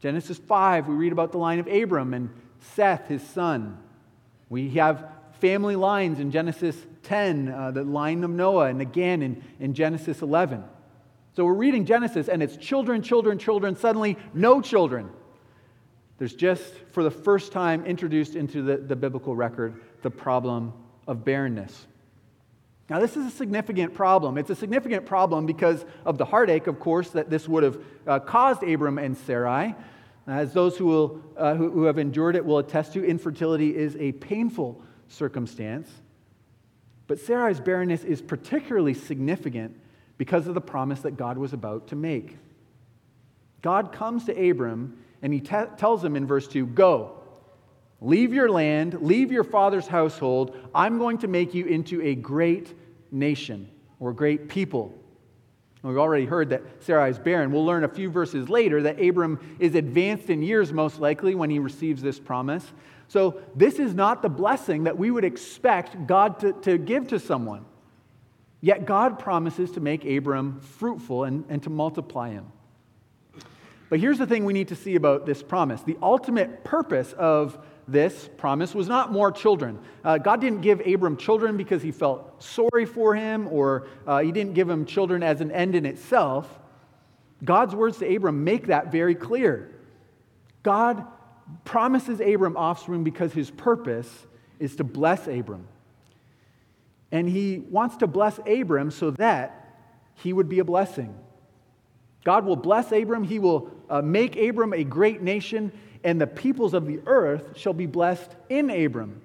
Genesis 0.00 0.38
5, 0.38 0.88
we 0.88 0.94
read 0.94 1.12
about 1.12 1.30
the 1.30 1.38
line 1.38 1.58
of 1.58 1.66
Abram 1.66 2.14
and 2.14 2.30
Seth, 2.60 3.08
his 3.08 3.22
son. 3.22 3.76
We 4.48 4.70
have 4.70 5.06
family 5.40 5.76
lines 5.76 6.18
in 6.18 6.30
Genesis 6.30 6.76
10, 7.02 7.48
uh, 7.48 7.70
the 7.72 7.84
line 7.84 8.24
of 8.24 8.30
Noah, 8.30 8.68
and 8.68 8.80
again 8.80 9.20
in, 9.20 9.44
in 9.60 9.74
Genesis 9.74 10.22
11. 10.22 10.64
So 11.38 11.44
we're 11.44 11.52
reading 11.52 11.84
Genesis 11.84 12.28
and 12.28 12.42
it's 12.42 12.56
children, 12.56 13.00
children, 13.00 13.38
children, 13.38 13.76
suddenly 13.76 14.18
no 14.34 14.60
children. 14.60 15.08
There's 16.18 16.34
just, 16.34 16.64
for 16.90 17.04
the 17.04 17.12
first 17.12 17.52
time, 17.52 17.86
introduced 17.86 18.34
into 18.34 18.60
the, 18.60 18.78
the 18.78 18.96
biblical 18.96 19.36
record 19.36 19.80
the 20.02 20.10
problem 20.10 20.72
of 21.06 21.24
barrenness. 21.24 21.86
Now, 22.90 22.98
this 22.98 23.16
is 23.16 23.24
a 23.24 23.30
significant 23.30 23.94
problem. 23.94 24.36
It's 24.36 24.50
a 24.50 24.56
significant 24.56 25.06
problem 25.06 25.46
because 25.46 25.84
of 26.04 26.18
the 26.18 26.24
heartache, 26.24 26.66
of 26.66 26.80
course, 26.80 27.10
that 27.10 27.30
this 27.30 27.48
would 27.48 27.62
have 27.62 27.78
uh, 28.04 28.18
caused 28.18 28.64
Abram 28.64 28.98
and 28.98 29.16
Sarai. 29.16 29.76
As 30.26 30.52
those 30.52 30.76
who, 30.76 30.86
will, 30.86 31.22
uh, 31.36 31.54
who, 31.54 31.70
who 31.70 31.84
have 31.84 31.98
endured 31.98 32.34
it 32.34 32.44
will 32.44 32.58
attest 32.58 32.94
to, 32.94 33.04
infertility 33.04 33.76
is 33.76 33.94
a 34.00 34.10
painful 34.10 34.82
circumstance. 35.06 35.88
But 37.06 37.20
Sarai's 37.20 37.60
barrenness 37.60 38.02
is 38.02 38.20
particularly 38.20 38.94
significant 38.94 39.76
because 40.18 40.46
of 40.48 40.54
the 40.54 40.60
promise 40.60 41.00
that 41.00 41.16
God 41.16 41.38
was 41.38 41.52
about 41.52 41.88
to 41.88 41.96
make. 41.96 42.36
God 43.62 43.92
comes 43.92 44.24
to 44.26 44.50
Abram 44.50 44.98
and 45.22 45.32
he 45.32 45.40
t- 45.40 45.56
tells 45.76 46.04
him 46.04 46.16
in 46.16 46.26
verse 46.26 46.46
2 46.46 46.66
Go, 46.66 47.20
leave 48.00 48.32
your 48.32 48.50
land, 48.50 49.00
leave 49.00 49.32
your 49.32 49.44
father's 49.44 49.86
household. 49.86 50.56
I'm 50.74 50.98
going 50.98 51.18
to 51.18 51.28
make 51.28 51.54
you 51.54 51.66
into 51.66 52.02
a 52.02 52.14
great 52.14 52.74
nation 53.10 53.70
or 53.98 54.12
great 54.12 54.48
people. 54.48 54.94
We've 55.82 55.96
already 55.96 56.26
heard 56.26 56.50
that 56.50 56.62
Sarai 56.80 57.10
is 57.10 57.18
barren. 57.18 57.52
We'll 57.52 57.64
learn 57.64 57.84
a 57.84 57.88
few 57.88 58.10
verses 58.10 58.48
later 58.48 58.82
that 58.82 59.00
Abram 59.00 59.56
is 59.60 59.76
advanced 59.76 60.28
in 60.28 60.42
years, 60.42 60.72
most 60.72 60.98
likely, 60.98 61.36
when 61.36 61.50
he 61.50 61.60
receives 61.60 62.02
this 62.02 62.18
promise. 62.18 62.64
So, 63.06 63.40
this 63.54 63.78
is 63.78 63.94
not 63.94 64.20
the 64.20 64.28
blessing 64.28 64.84
that 64.84 64.98
we 64.98 65.10
would 65.10 65.24
expect 65.24 66.06
God 66.06 66.40
to, 66.40 66.52
to 66.52 66.78
give 66.78 67.08
to 67.08 67.20
someone. 67.20 67.64
Yet 68.60 68.86
God 68.86 69.18
promises 69.18 69.70
to 69.72 69.80
make 69.80 70.04
Abram 70.04 70.60
fruitful 70.60 71.24
and, 71.24 71.44
and 71.48 71.62
to 71.62 71.70
multiply 71.70 72.30
him. 72.30 72.46
But 73.88 74.00
here's 74.00 74.18
the 74.18 74.26
thing 74.26 74.44
we 74.44 74.52
need 74.52 74.68
to 74.68 74.76
see 74.76 74.96
about 74.96 75.26
this 75.26 75.42
promise 75.42 75.82
the 75.82 75.96
ultimate 76.02 76.64
purpose 76.64 77.12
of 77.12 77.58
this 77.86 78.28
promise 78.36 78.74
was 78.74 78.86
not 78.86 79.10
more 79.10 79.32
children. 79.32 79.78
Uh, 80.04 80.18
God 80.18 80.42
didn't 80.42 80.60
give 80.60 80.86
Abram 80.86 81.16
children 81.16 81.56
because 81.56 81.82
he 81.82 81.90
felt 81.90 82.42
sorry 82.42 82.84
for 82.84 83.14
him 83.14 83.48
or 83.48 83.86
uh, 84.06 84.18
he 84.18 84.30
didn't 84.30 84.52
give 84.52 84.68
him 84.68 84.84
children 84.84 85.22
as 85.22 85.40
an 85.40 85.50
end 85.50 85.74
in 85.74 85.86
itself. 85.86 86.58
God's 87.42 87.74
words 87.74 87.98
to 87.98 88.14
Abram 88.14 88.44
make 88.44 88.66
that 88.66 88.92
very 88.92 89.14
clear. 89.14 89.74
God 90.62 91.06
promises 91.64 92.20
Abram 92.20 92.58
offspring 92.58 93.04
because 93.04 93.32
his 93.32 93.50
purpose 93.50 94.26
is 94.58 94.76
to 94.76 94.84
bless 94.84 95.26
Abram. 95.26 95.66
And 97.10 97.28
he 97.28 97.58
wants 97.58 97.96
to 97.98 98.06
bless 98.06 98.38
Abram 98.46 98.90
so 98.90 99.10
that 99.12 99.76
he 100.14 100.32
would 100.32 100.48
be 100.48 100.58
a 100.58 100.64
blessing. 100.64 101.16
God 102.24 102.44
will 102.44 102.56
bless 102.56 102.92
Abram, 102.92 103.24
he 103.24 103.38
will 103.38 103.70
uh, 103.88 104.02
make 104.02 104.36
Abram 104.36 104.72
a 104.72 104.84
great 104.84 105.22
nation, 105.22 105.72
and 106.04 106.20
the 106.20 106.26
peoples 106.26 106.74
of 106.74 106.86
the 106.86 107.00
earth 107.06 107.56
shall 107.56 107.72
be 107.72 107.86
blessed 107.86 108.34
in 108.48 108.70
Abram. 108.70 109.22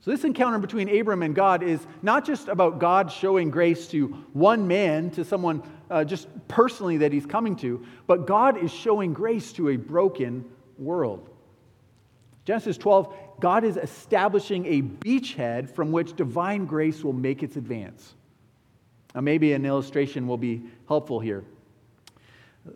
So, 0.00 0.10
this 0.10 0.24
encounter 0.24 0.58
between 0.58 0.94
Abram 0.94 1.22
and 1.22 1.34
God 1.34 1.62
is 1.62 1.80
not 2.02 2.26
just 2.26 2.48
about 2.48 2.78
God 2.78 3.10
showing 3.10 3.50
grace 3.50 3.88
to 3.88 4.08
one 4.34 4.68
man, 4.68 5.10
to 5.12 5.24
someone 5.24 5.62
uh, 5.90 6.04
just 6.04 6.28
personally 6.46 6.98
that 6.98 7.10
he's 7.10 7.24
coming 7.24 7.56
to, 7.56 7.86
but 8.06 8.26
God 8.26 8.62
is 8.62 8.70
showing 8.70 9.14
grace 9.14 9.52
to 9.54 9.70
a 9.70 9.76
broken 9.76 10.44
world. 10.76 11.30
Genesis 12.44 12.76
12, 12.76 13.14
God 13.40 13.64
is 13.64 13.76
establishing 13.76 14.66
a 14.66 14.82
beachhead 14.82 15.70
from 15.70 15.92
which 15.92 16.14
divine 16.14 16.66
grace 16.66 17.02
will 17.02 17.14
make 17.14 17.42
its 17.42 17.56
advance. 17.56 18.14
Now, 19.14 19.22
maybe 19.22 19.52
an 19.52 19.64
illustration 19.64 20.26
will 20.26 20.36
be 20.36 20.62
helpful 20.86 21.20
here. 21.20 21.44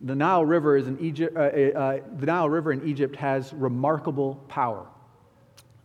The 0.03 0.15
Nile 0.15 0.45
River, 0.45 0.77
is 0.77 0.87
in 0.87 0.99
Egypt, 1.01 1.37
uh, 1.37 1.41
uh, 1.41 1.43
uh, 1.43 2.01
the 2.19 2.27
Nile 2.27 2.49
River 2.49 2.73
in 2.73 2.87
Egypt 2.87 3.17
has 3.17 3.53
remarkable 3.53 4.37
power. 4.49 4.87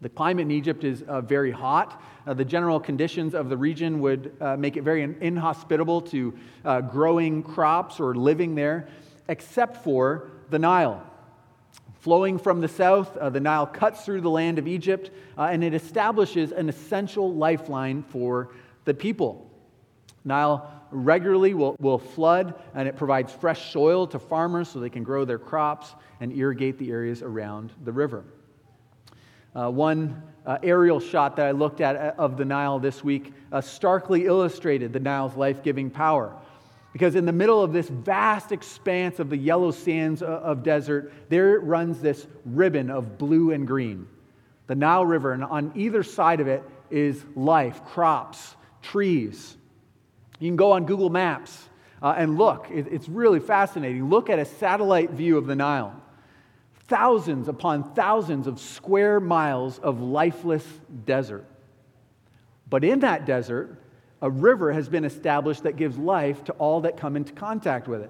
The 0.02 0.10
climate 0.10 0.44
in 0.44 0.52
Egypt 0.52 0.84
is 0.84 1.02
uh, 1.04 1.22
very 1.22 1.52
hot. 1.52 2.02
Uh, 2.28 2.34
the 2.34 2.44
general 2.44 2.80
conditions 2.80 3.34
of 3.34 3.50
the 3.50 3.56
region 3.56 4.02
would 4.02 4.36
uh, 4.42 4.58
make 4.58 4.76
it 4.76 4.84
very 4.84 5.02
inhospitable 5.04 6.02
to 6.02 6.34
growing 6.90 7.42
crops 7.42 8.00
or 8.00 8.14
living 8.14 8.56
there, 8.56 8.88
except 9.30 9.84
for 9.84 10.32
the 10.50 10.60
Nile. 10.60 11.02
Flowing 12.04 12.38
from 12.38 12.60
the 12.60 12.68
south, 12.68 13.16
uh, 13.16 13.30
the 13.30 13.40
Nile 13.40 13.66
cuts 13.66 14.04
through 14.04 14.20
the 14.20 14.30
land 14.30 14.60
of 14.60 14.68
Egypt, 14.68 15.10
uh, 15.38 15.44
and 15.44 15.64
it 15.64 15.74
establishes 15.74 16.52
an 16.52 16.68
essential 16.68 17.34
lifeline 17.34 18.04
for 18.04 18.50
the 18.84 18.94
people. 18.94 19.50
Nile 20.26 20.70
regularly 20.92 21.54
will, 21.54 21.78
will 21.80 21.98
flood, 21.98 22.56
and 22.76 22.90
it 22.90 22.98
provides 22.98 23.32
fresh 23.32 23.72
soil 23.72 24.06
to 24.08 24.20
farmers 24.20 24.68
so 24.68 24.82
they 24.82 24.90
can 24.90 25.06
grow 25.06 25.24
their 25.24 25.40
crops 25.40 25.96
and 26.20 26.34
irrigate 26.34 26.78
the 26.78 26.92
areas 26.92 27.22
around 27.22 27.72
the 27.86 27.94
river. 27.94 28.26
Uh, 29.56 29.70
one 29.70 30.22
uh, 30.46 30.58
aerial 30.62 31.00
shot 31.00 31.38
that 31.38 31.46
I 31.46 31.52
looked 31.52 31.80
at 31.80 31.96
uh, 31.96 32.14
of 32.18 32.36
the 32.36 32.44
Nile 32.44 32.80
this 32.80 33.02
week 33.02 33.32
uh, 33.54 33.62
starkly 33.62 34.26
illustrated 34.26 34.92
the 34.92 35.00
Nile's 35.00 35.38
life 35.38 35.64
giving 35.64 35.90
power. 35.90 36.36
Because 36.94 37.16
in 37.16 37.26
the 37.26 37.34
middle 37.34 37.62
of 37.62 37.74
this 37.74 37.90
vast 37.90 38.52
expanse 38.52 39.20
of 39.20 39.32
the 39.32 39.38
yellow 39.38 39.72
sands 39.72 40.22
of 40.22 40.62
desert, 40.64 41.12
there 41.28 41.60
runs 41.60 42.00
this 42.00 42.28
ribbon 42.46 42.92
of 42.92 43.18
blue 43.18 43.52
and 43.52 43.68
green. 43.68 44.08
The 44.68 44.76
Nile 44.76 45.06
River, 45.06 45.34
and 45.34 45.44
on 45.44 45.72
either 45.76 46.04
side 46.04 46.40
of 46.40 46.48
it 46.48 46.64
is 46.92 47.26
life, 47.36 47.84
crops, 47.84 48.56
trees. 48.84 49.58
You 50.40 50.50
can 50.50 50.56
go 50.56 50.72
on 50.72 50.86
Google 50.86 51.10
Maps 51.10 51.68
uh, 52.02 52.14
and 52.16 52.38
look. 52.38 52.68
It, 52.72 52.88
it's 52.92 53.10
really 53.10 53.40
fascinating. 53.40 54.10
Look 54.10 54.30
at 54.30 54.38
a 54.38 54.46
satellite 54.46 55.10
view 55.10 55.38
of 55.38 55.48
the 55.48 55.56
Nile. 55.56 56.00
Thousands 56.88 57.48
upon 57.48 57.96
thousands 57.96 58.46
of 58.46 58.60
square 58.60 59.20
miles 59.20 59.80
of 59.80 60.00
lifeless 60.00 60.66
desert. 61.06 61.46
But 62.70 62.84
in 62.84 63.00
that 63.00 63.26
desert, 63.26 63.80
a 64.24 64.30
river 64.30 64.72
has 64.72 64.88
been 64.88 65.04
established 65.04 65.64
that 65.64 65.76
gives 65.76 65.98
life 65.98 66.46
to 66.46 66.54
all 66.54 66.82
that 66.82 66.96
come 66.96 67.18
into 67.18 67.34
contact 67.34 67.90
with 67.90 68.02
it. 68.02 68.10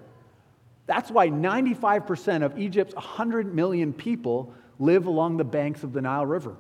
That's 0.86 1.10
why 1.10 1.30
95% 1.30 2.46
of 2.46 2.60
Egypt's 2.60 2.94
100 2.94 3.54
million 3.54 3.94
people 3.94 4.54
live 4.78 5.08
along 5.08 5.38
the 5.38 5.44
banks 5.44 5.82
of 5.82 5.92
the 5.92 6.02
Nile 6.02 6.26
River. 6.28 6.56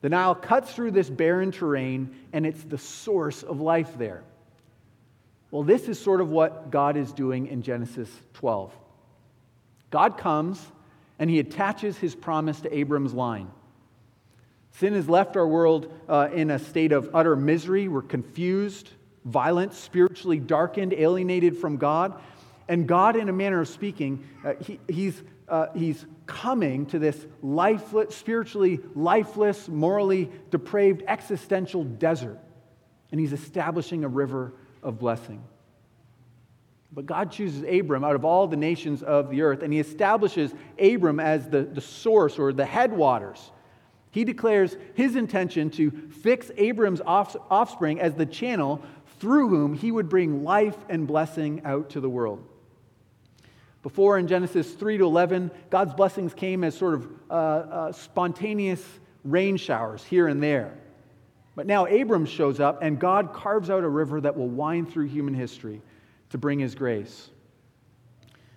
The 0.00 0.10
Nile 0.10 0.36
cuts 0.36 0.72
through 0.72 0.92
this 0.92 1.10
barren 1.10 1.50
terrain, 1.50 2.14
and 2.32 2.46
it's 2.46 2.62
the 2.62 2.78
source 2.78 3.42
of 3.42 3.60
life 3.60 3.98
there. 3.98 4.22
Well, 5.50 5.64
this 5.64 5.88
is 5.88 5.98
sort 5.98 6.20
of 6.20 6.30
what 6.30 6.70
God 6.70 6.96
is 6.96 7.12
doing 7.12 7.48
in 7.48 7.62
Genesis 7.62 8.08
12. 8.34 8.72
God 9.90 10.18
comes 10.18 10.64
and 11.18 11.28
he 11.28 11.40
attaches 11.40 11.98
his 11.98 12.14
promise 12.14 12.60
to 12.60 12.72
Abram's 12.72 13.12
line. 13.12 13.50
Sin 14.78 14.92
has 14.92 15.08
left 15.08 15.36
our 15.38 15.48
world 15.48 15.90
uh, 16.06 16.28
in 16.34 16.50
a 16.50 16.58
state 16.58 16.92
of 16.92 17.08
utter 17.14 17.34
misery. 17.34 17.88
We're 17.88 18.02
confused, 18.02 18.90
violent, 19.24 19.72
spiritually 19.72 20.38
darkened, 20.38 20.92
alienated 20.92 21.56
from 21.56 21.78
God. 21.78 22.20
And 22.68 22.86
God, 22.86 23.16
in 23.16 23.30
a 23.30 23.32
manner 23.32 23.62
of 23.62 23.68
speaking, 23.68 24.22
uh, 24.44 24.52
he, 24.62 24.78
he's, 24.86 25.22
uh, 25.48 25.68
he's 25.74 26.04
coming 26.26 26.84
to 26.86 26.98
this 26.98 27.24
lifeless, 27.42 28.14
spiritually 28.14 28.80
lifeless, 28.94 29.66
morally 29.66 30.30
depraved, 30.50 31.04
existential 31.08 31.82
desert. 31.82 32.38
And 33.12 33.18
he's 33.18 33.32
establishing 33.32 34.04
a 34.04 34.08
river 34.08 34.52
of 34.82 34.98
blessing. 34.98 35.42
But 36.92 37.06
God 37.06 37.32
chooses 37.32 37.62
Abram 37.62 38.04
out 38.04 38.14
of 38.14 38.26
all 38.26 38.46
the 38.46 38.56
nations 38.56 39.02
of 39.02 39.30
the 39.30 39.40
earth, 39.40 39.62
and 39.62 39.72
he 39.72 39.80
establishes 39.80 40.52
Abram 40.78 41.18
as 41.18 41.48
the, 41.48 41.62
the 41.62 41.80
source 41.80 42.38
or 42.38 42.52
the 42.52 42.66
headwaters. 42.66 43.52
He 44.16 44.24
declares 44.24 44.78
his 44.94 45.14
intention 45.14 45.68
to 45.72 45.90
fix 45.90 46.50
Abram's 46.56 47.02
offspring 47.04 48.00
as 48.00 48.14
the 48.14 48.24
channel 48.24 48.80
through 49.20 49.50
whom 49.50 49.74
he 49.74 49.92
would 49.92 50.08
bring 50.08 50.42
life 50.42 50.78
and 50.88 51.06
blessing 51.06 51.60
out 51.66 51.90
to 51.90 52.00
the 52.00 52.08
world. 52.08 52.42
Before 53.82 54.16
in 54.16 54.26
Genesis 54.26 54.72
3 54.72 54.96
to 54.96 55.04
11, 55.04 55.50
God's 55.68 55.92
blessings 55.92 56.32
came 56.32 56.64
as 56.64 56.74
sort 56.74 56.94
of 56.94 57.08
uh, 57.28 57.34
uh, 57.34 57.92
spontaneous 57.92 58.82
rain 59.22 59.58
showers 59.58 60.02
here 60.02 60.28
and 60.28 60.42
there. 60.42 60.72
But 61.54 61.66
now 61.66 61.84
Abram 61.84 62.24
shows 62.24 62.58
up, 62.58 62.82
and 62.82 62.98
God 62.98 63.34
carves 63.34 63.68
out 63.68 63.84
a 63.84 63.88
river 63.88 64.22
that 64.22 64.34
will 64.34 64.48
wind 64.48 64.90
through 64.90 65.08
human 65.08 65.34
history 65.34 65.82
to 66.30 66.38
bring 66.38 66.58
his 66.58 66.74
grace. 66.74 67.28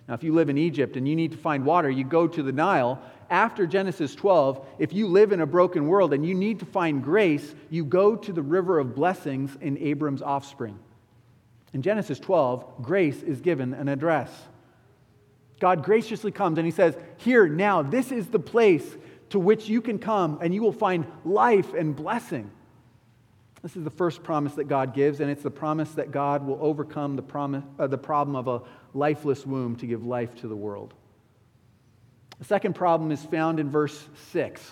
Now, 0.08 0.14
if 0.14 0.24
you 0.24 0.32
live 0.32 0.48
in 0.48 0.56
Egypt 0.56 0.96
and 0.96 1.06
you 1.06 1.14
need 1.14 1.32
to 1.32 1.38
find 1.38 1.66
water, 1.66 1.90
you 1.90 2.04
go 2.04 2.26
to 2.26 2.42
the 2.42 2.50
Nile. 2.50 2.98
After 3.30 3.64
Genesis 3.64 4.16
12, 4.16 4.66
if 4.80 4.92
you 4.92 5.06
live 5.06 5.30
in 5.30 5.40
a 5.40 5.46
broken 5.46 5.86
world 5.86 6.12
and 6.12 6.26
you 6.26 6.34
need 6.34 6.58
to 6.58 6.66
find 6.66 7.02
grace, 7.02 7.54
you 7.70 7.84
go 7.84 8.16
to 8.16 8.32
the 8.32 8.42
river 8.42 8.80
of 8.80 8.96
blessings 8.96 9.56
in 9.60 9.78
Abram's 9.78 10.20
offspring. 10.20 10.76
In 11.72 11.82
Genesis 11.82 12.18
12, 12.18 12.82
grace 12.82 13.22
is 13.22 13.40
given 13.40 13.72
an 13.72 13.86
address. 13.86 14.30
God 15.60 15.84
graciously 15.84 16.32
comes 16.32 16.58
and 16.58 16.66
he 16.66 16.72
says, 16.72 16.96
Here, 17.18 17.46
now, 17.46 17.82
this 17.82 18.10
is 18.10 18.26
the 18.26 18.40
place 18.40 18.84
to 19.28 19.38
which 19.38 19.68
you 19.68 19.80
can 19.80 20.00
come 20.00 20.40
and 20.42 20.52
you 20.52 20.60
will 20.60 20.72
find 20.72 21.06
life 21.24 21.72
and 21.72 21.94
blessing. 21.94 22.50
This 23.62 23.76
is 23.76 23.84
the 23.84 23.90
first 23.90 24.22
promise 24.24 24.54
that 24.54 24.64
God 24.64 24.94
gives, 24.94 25.20
and 25.20 25.30
it's 25.30 25.42
the 25.42 25.50
promise 25.50 25.90
that 25.92 26.10
God 26.10 26.46
will 26.46 26.58
overcome 26.62 27.16
the, 27.16 27.62
uh, 27.78 27.86
the 27.86 27.98
problem 27.98 28.34
of 28.34 28.48
a 28.48 28.62
lifeless 28.94 29.44
womb 29.44 29.76
to 29.76 29.86
give 29.86 30.04
life 30.04 30.34
to 30.36 30.48
the 30.48 30.56
world. 30.56 30.94
The 32.40 32.46
second 32.46 32.74
problem 32.74 33.12
is 33.12 33.22
found 33.22 33.60
in 33.60 33.70
verse 33.70 34.08
6. 34.32 34.68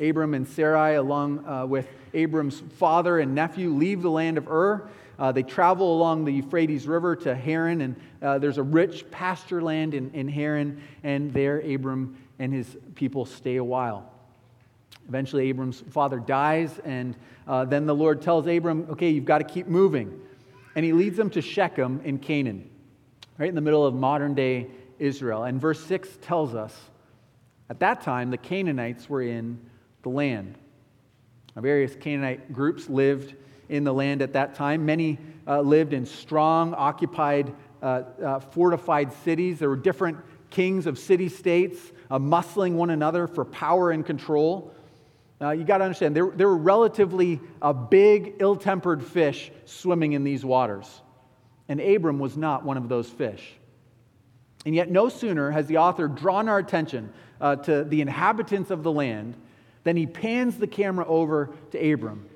Abram 0.00 0.34
and 0.34 0.46
Sarai, 0.46 0.96
along 0.96 1.46
uh, 1.46 1.64
with 1.64 1.86
Abram's 2.12 2.60
father 2.76 3.20
and 3.20 3.36
nephew, 3.36 3.70
leave 3.70 4.02
the 4.02 4.10
land 4.10 4.36
of 4.36 4.48
Ur. 4.48 4.90
Uh, 5.16 5.30
they 5.30 5.44
travel 5.44 5.96
along 5.96 6.24
the 6.24 6.32
Euphrates 6.32 6.88
River 6.88 7.14
to 7.14 7.36
Haran, 7.36 7.82
and 7.82 7.96
uh, 8.20 8.38
there's 8.38 8.58
a 8.58 8.64
rich 8.64 9.08
pasture 9.12 9.62
land 9.62 9.94
in, 9.94 10.10
in 10.10 10.26
Haran, 10.26 10.82
and 11.04 11.32
there 11.32 11.60
Abram 11.60 12.18
and 12.40 12.52
his 12.52 12.76
people 12.96 13.24
stay 13.24 13.54
a 13.56 13.64
while. 13.64 14.10
Eventually, 15.08 15.48
Abram's 15.50 15.84
father 15.90 16.18
dies, 16.18 16.80
and 16.84 17.14
uh, 17.46 17.64
then 17.64 17.86
the 17.86 17.94
Lord 17.94 18.20
tells 18.20 18.48
Abram, 18.48 18.88
okay, 18.90 19.10
you've 19.10 19.24
got 19.24 19.38
to 19.38 19.44
keep 19.44 19.68
moving. 19.68 20.20
And 20.74 20.84
he 20.84 20.92
leads 20.92 21.16
them 21.16 21.30
to 21.30 21.40
Shechem 21.40 22.00
in 22.02 22.18
Canaan, 22.18 22.68
right 23.38 23.48
in 23.48 23.54
the 23.54 23.60
middle 23.60 23.86
of 23.86 23.94
modern 23.94 24.34
day 24.34 24.66
Israel. 24.98 25.44
And 25.44 25.60
verse 25.60 25.84
6 25.84 26.18
tells 26.22 26.54
us 26.54 26.78
at 27.70 27.80
that 27.80 28.02
time, 28.02 28.30
the 28.30 28.38
Canaanites 28.38 29.08
were 29.08 29.22
in 29.22 29.58
the 30.02 30.10
land. 30.10 30.56
Now, 31.56 31.62
various 31.62 31.94
Canaanite 31.94 32.52
groups 32.52 32.88
lived 32.88 33.34
in 33.68 33.84
the 33.84 33.94
land 33.94 34.20
at 34.22 34.34
that 34.34 34.54
time. 34.54 34.84
Many 34.84 35.18
uh, 35.46 35.60
lived 35.60 35.92
in 35.92 36.04
strong, 36.04 36.74
occupied, 36.74 37.54
uh, 37.82 38.02
uh 38.22 38.40
fortified 38.40 39.12
cities. 39.24 39.58
There 39.58 39.68
were 39.68 39.76
different 39.76 40.18
kings 40.50 40.86
of 40.86 40.98
city 40.98 41.28
states 41.28 41.78
uh, 42.10 42.18
muscling 42.18 42.74
one 42.74 42.90
another 42.90 43.26
for 43.26 43.44
power 43.44 43.90
and 43.90 44.04
control. 44.04 44.72
Now, 45.40 45.50
you 45.50 45.64
got 45.64 45.78
to 45.78 45.84
understand, 45.84 46.14
there, 46.14 46.30
there 46.34 46.48
were 46.48 46.56
relatively 46.56 47.40
a 47.60 47.74
big, 47.74 48.36
ill 48.38 48.56
tempered 48.56 49.04
fish 49.04 49.50
swimming 49.64 50.12
in 50.12 50.22
these 50.22 50.44
waters. 50.44 51.02
And 51.68 51.80
Abram 51.80 52.18
was 52.18 52.36
not 52.36 52.64
one 52.64 52.76
of 52.76 52.88
those 52.88 53.08
fish. 53.08 53.54
And 54.64 54.74
yet, 54.74 54.90
no 54.90 55.08
sooner 55.08 55.50
has 55.50 55.66
the 55.66 55.78
author 55.78 56.08
drawn 56.08 56.48
our 56.48 56.58
attention 56.58 57.12
uh, 57.40 57.56
to 57.56 57.84
the 57.84 58.00
inhabitants 58.00 58.70
of 58.70 58.82
the 58.82 58.92
land 58.92 59.34
than 59.82 59.96
he 59.96 60.06
pans 60.06 60.56
the 60.56 60.66
camera 60.66 61.06
over 61.06 61.50
to 61.72 61.92
Abram. 61.92 62.26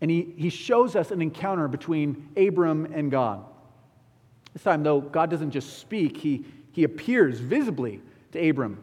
And 0.00 0.10
he, 0.10 0.32
he 0.36 0.48
shows 0.48 0.96
us 0.96 1.10
an 1.10 1.20
encounter 1.20 1.68
between 1.68 2.28
Abram 2.36 2.86
and 2.92 3.10
God. 3.10 3.44
This 4.54 4.62
time, 4.62 4.82
though, 4.82 5.00
God 5.00 5.30
doesn't 5.30 5.50
just 5.50 5.78
speak, 5.78 6.16
he, 6.16 6.44
he 6.72 6.84
appears 6.84 7.38
visibly 7.38 8.00
to 8.32 8.48
Abram. 8.48 8.82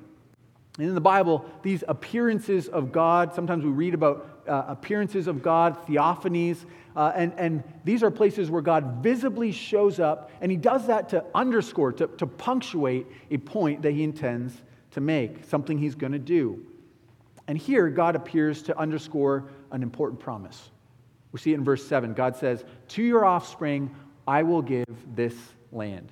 And 0.77 0.87
in 0.87 0.95
the 0.95 1.01
Bible, 1.01 1.45
these 1.63 1.83
appearances 1.87 2.67
of 2.67 2.91
God, 2.91 3.33
sometimes 3.33 3.65
we 3.65 3.71
read 3.71 3.95
about 3.95 4.36
uh, 4.47 4.65
appearances 4.67 5.27
of 5.27 5.41
God, 5.41 5.85
theophanies, 5.87 6.65
uh, 6.95 7.11
and, 7.15 7.33
and 7.37 7.63
these 7.85 8.01
are 8.01 8.09
places 8.09 8.49
where 8.49 8.61
God 8.61 9.03
visibly 9.03 9.51
shows 9.51 9.99
up, 9.99 10.31
and 10.41 10.51
he 10.51 10.57
does 10.57 10.87
that 10.87 11.09
to 11.09 11.23
underscore, 11.35 11.91
to, 11.93 12.07
to 12.07 12.25
punctuate 12.25 13.05
a 13.29 13.37
point 13.37 13.81
that 13.83 13.91
he 13.91 14.03
intends 14.03 14.53
to 14.91 15.01
make, 15.01 15.45
something 15.45 15.77
he's 15.77 15.95
going 15.95 16.13
to 16.13 16.19
do. 16.19 16.65
And 17.47 17.57
here, 17.57 17.89
God 17.89 18.15
appears 18.15 18.61
to 18.63 18.77
underscore 18.77 19.49
an 19.71 19.83
important 19.83 20.19
promise. 20.19 20.71
We 21.31 21.39
see 21.39 21.51
it 21.51 21.55
in 21.55 21.63
verse 21.63 21.85
7. 21.85 22.13
God 22.13 22.35
says, 22.35 22.65
To 22.89 23.03
your 23.03 23.25
offspring, 23.25 23.93
I 24.27 24.43
will 24.43 24.61
give 24.61 24.85
this 25.15 25.35
land. 25.71 26.11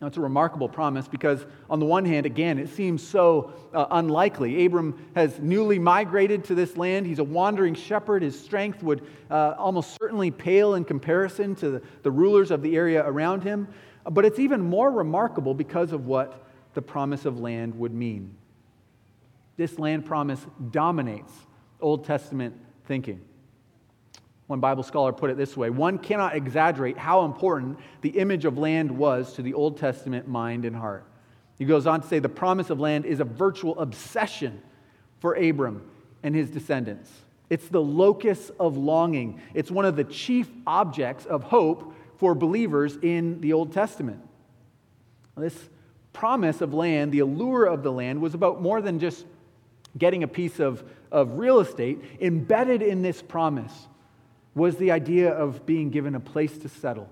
Now, 0.00 0.06
it's 0.06 0.16
a 0.16 0.20
remarkable 0.20 0.68
promise 0.68 1.08
because, 1.08 1.44
on 1.68 1.80
the 1.80 1.86
one 1.86 2.04
hand, 2.04 2.24
again, 2.24 2.58
it 2.58 2.68
seems 2.68 3.02
so 3.02 3.52
uh, 3.74 3.86
unlikely. 3.90 4.64
Abram 4.64 5.10
has 5.16 5.40
newly 5.40 5.80
migrated 5.80 6.44
to 6.44 6.54
this 6.54 6.76
land. 6.76 7.04
He's 7.04 7.18
a 7.18 7.24
wandering 7.24 7.74
shepherd. 7.74 8.22
His 8.22 8.38
strength 8.38 8.80
would 8.84 9.04
uh, 9.28 9.54
almost 9.58 9.96
certainly 10.00 10.30
pale 10.30 10.74
in 10.74 10.84
comparison 10.84 11.56
to 11.56 11.70
the, 11.70 11.82
the 12.04 12.12
rulers 12.12 12.52
of 12.52 12.62
the 12.62 12.76
area 12.76 13.04
around 13.04 13.42
him. 13.42 13.66
But 14.08 14.24
it's 14.24 14.38
even 14.38 14.60
more 14.60 14.88
remarkable 14.90 15.52
because 15.52 15.92
of 15.92 16.06
what 16.06 16.44
the 16.74 16.82
promise 16.82 17.24
of 17.24 17.40
land 17.40 17.76
would 17.76 17.92
mean. 17.92 18.36
This 19.56 19.80
land 19.80 20.06
promise 20.06 20.46
dominates 20.70 21.32
Old 21.80 22.04
Testament 22.04 22.54
thinking. 22.86 23.20
One 24.48 24.60
Bible 24.60 24.82
scholar 24.82 25.12
put 25.12 25.30
it 25.30 25.36
this 25.36 25.56
way 25.56 25.70
one 25.70 25.98
cannot 25.98 26.34
exaggerate 26.34 26.98
how 26.98 27.24
important 27.24 27.78
the 28.00 28.10
image 28.10 28.44
of 28.44 28.58
land 28.58 28.90
was 28.90 29.34
to 29.34 29.42
the 29.42 29.54
Old 29.54 29.78
Testament 29.78 30.26
mind 30.26 30.64
and 30.64 30.74
heart. 30.74 31.04
He 31.58 31.64
goes 31.64 31.86
on 31.86 32.00
to 32.00 32.06
say 32.08 32.18
the 32.18 32.28
promise 32.28 32.70
of 32.70 32.80
land 32.80 33.04
is 33.04 33.20
a 33.20 33.24
virtual 33.24 33.78
obsession 33.78 34.62
for 35.20 35.34
Abram 35.34 35.88
and 36.22 36.34
his 36.34 36.50
descendants. 36.50 37.10
It's 37.50 37.68
the 37.68 37.80
locus 37.80 38.50
of 38.58 38.76
longing, 38.76 39.40
it's 39.54 39.70
one 39.70 39.84
of 39.84 39.96
the 39.96 40.04
chief 40.04 40.50
objects 40.66 41.24
of 41.26 41.44
hope 41.44 41.94
for 42.16 42.34
believers 42.34 42.96
in 43.02 43.40
the 43.40 43.52
Old 43.52 43.72
Testament. 43.72 44.20
This 45.36 45.68
promise 46.12 46.60
of 46.60 46.74
land, 46.74 47.12
the 47.12 47.20
allure 47.20 47.64
of 47.64 47.82
the 47.82 47.92
land, 47.92 48.20
was 48.20 48.34
about 48.34 48.60
more 48.60 48.80
than 48.80 48.98
just 48.98 49.24
getting 49.96 50.24
a 50.24 50.28
piece 50.28 50.58
of 50.58 50.82
of 51.10 51.38
real 51.38 51.60
estate, 51.60 52.02
embedded 52.20 52.82
in 52.82 53.02
this 53.02 53.22
promise 53.22 53.88
was 54.54 54.76
the 54.76 54.90
idea 54.90 55.30
of 55.30 55.66
being 55.66 55.90
given 55.90 56.14
a 56.14 56.20
place 56.20 56.56
to 56.58 56.68
settle, 56.68 57.08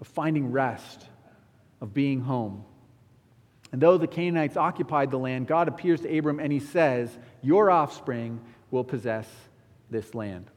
of 0.00 0.06
finding 0.06 0.50
rest, 0.50 1.06
of 1.80 1.94
being 1.94 2.20
home. 2.20 2.64
And 3.72 3.80
though 3.80 3.98
the 3.98 4.06
Canaanites 4.06 4.56
occupied 4.56 5.10
the 5.10 5.18
land, 5.18 5.46
God 5.46 5.68
appears 5.68 6.00
to 6.00 6.18
Abram 6.18 6.40
and 6.40 6.52
he 6.52 6.60
says, 6.60 7.16
Your 7.42 7.70
offspring 7.70 8.40
will 8.70 8.84
possess 8.84 9.28
this 9.90 10.14
land. 10.14 10.50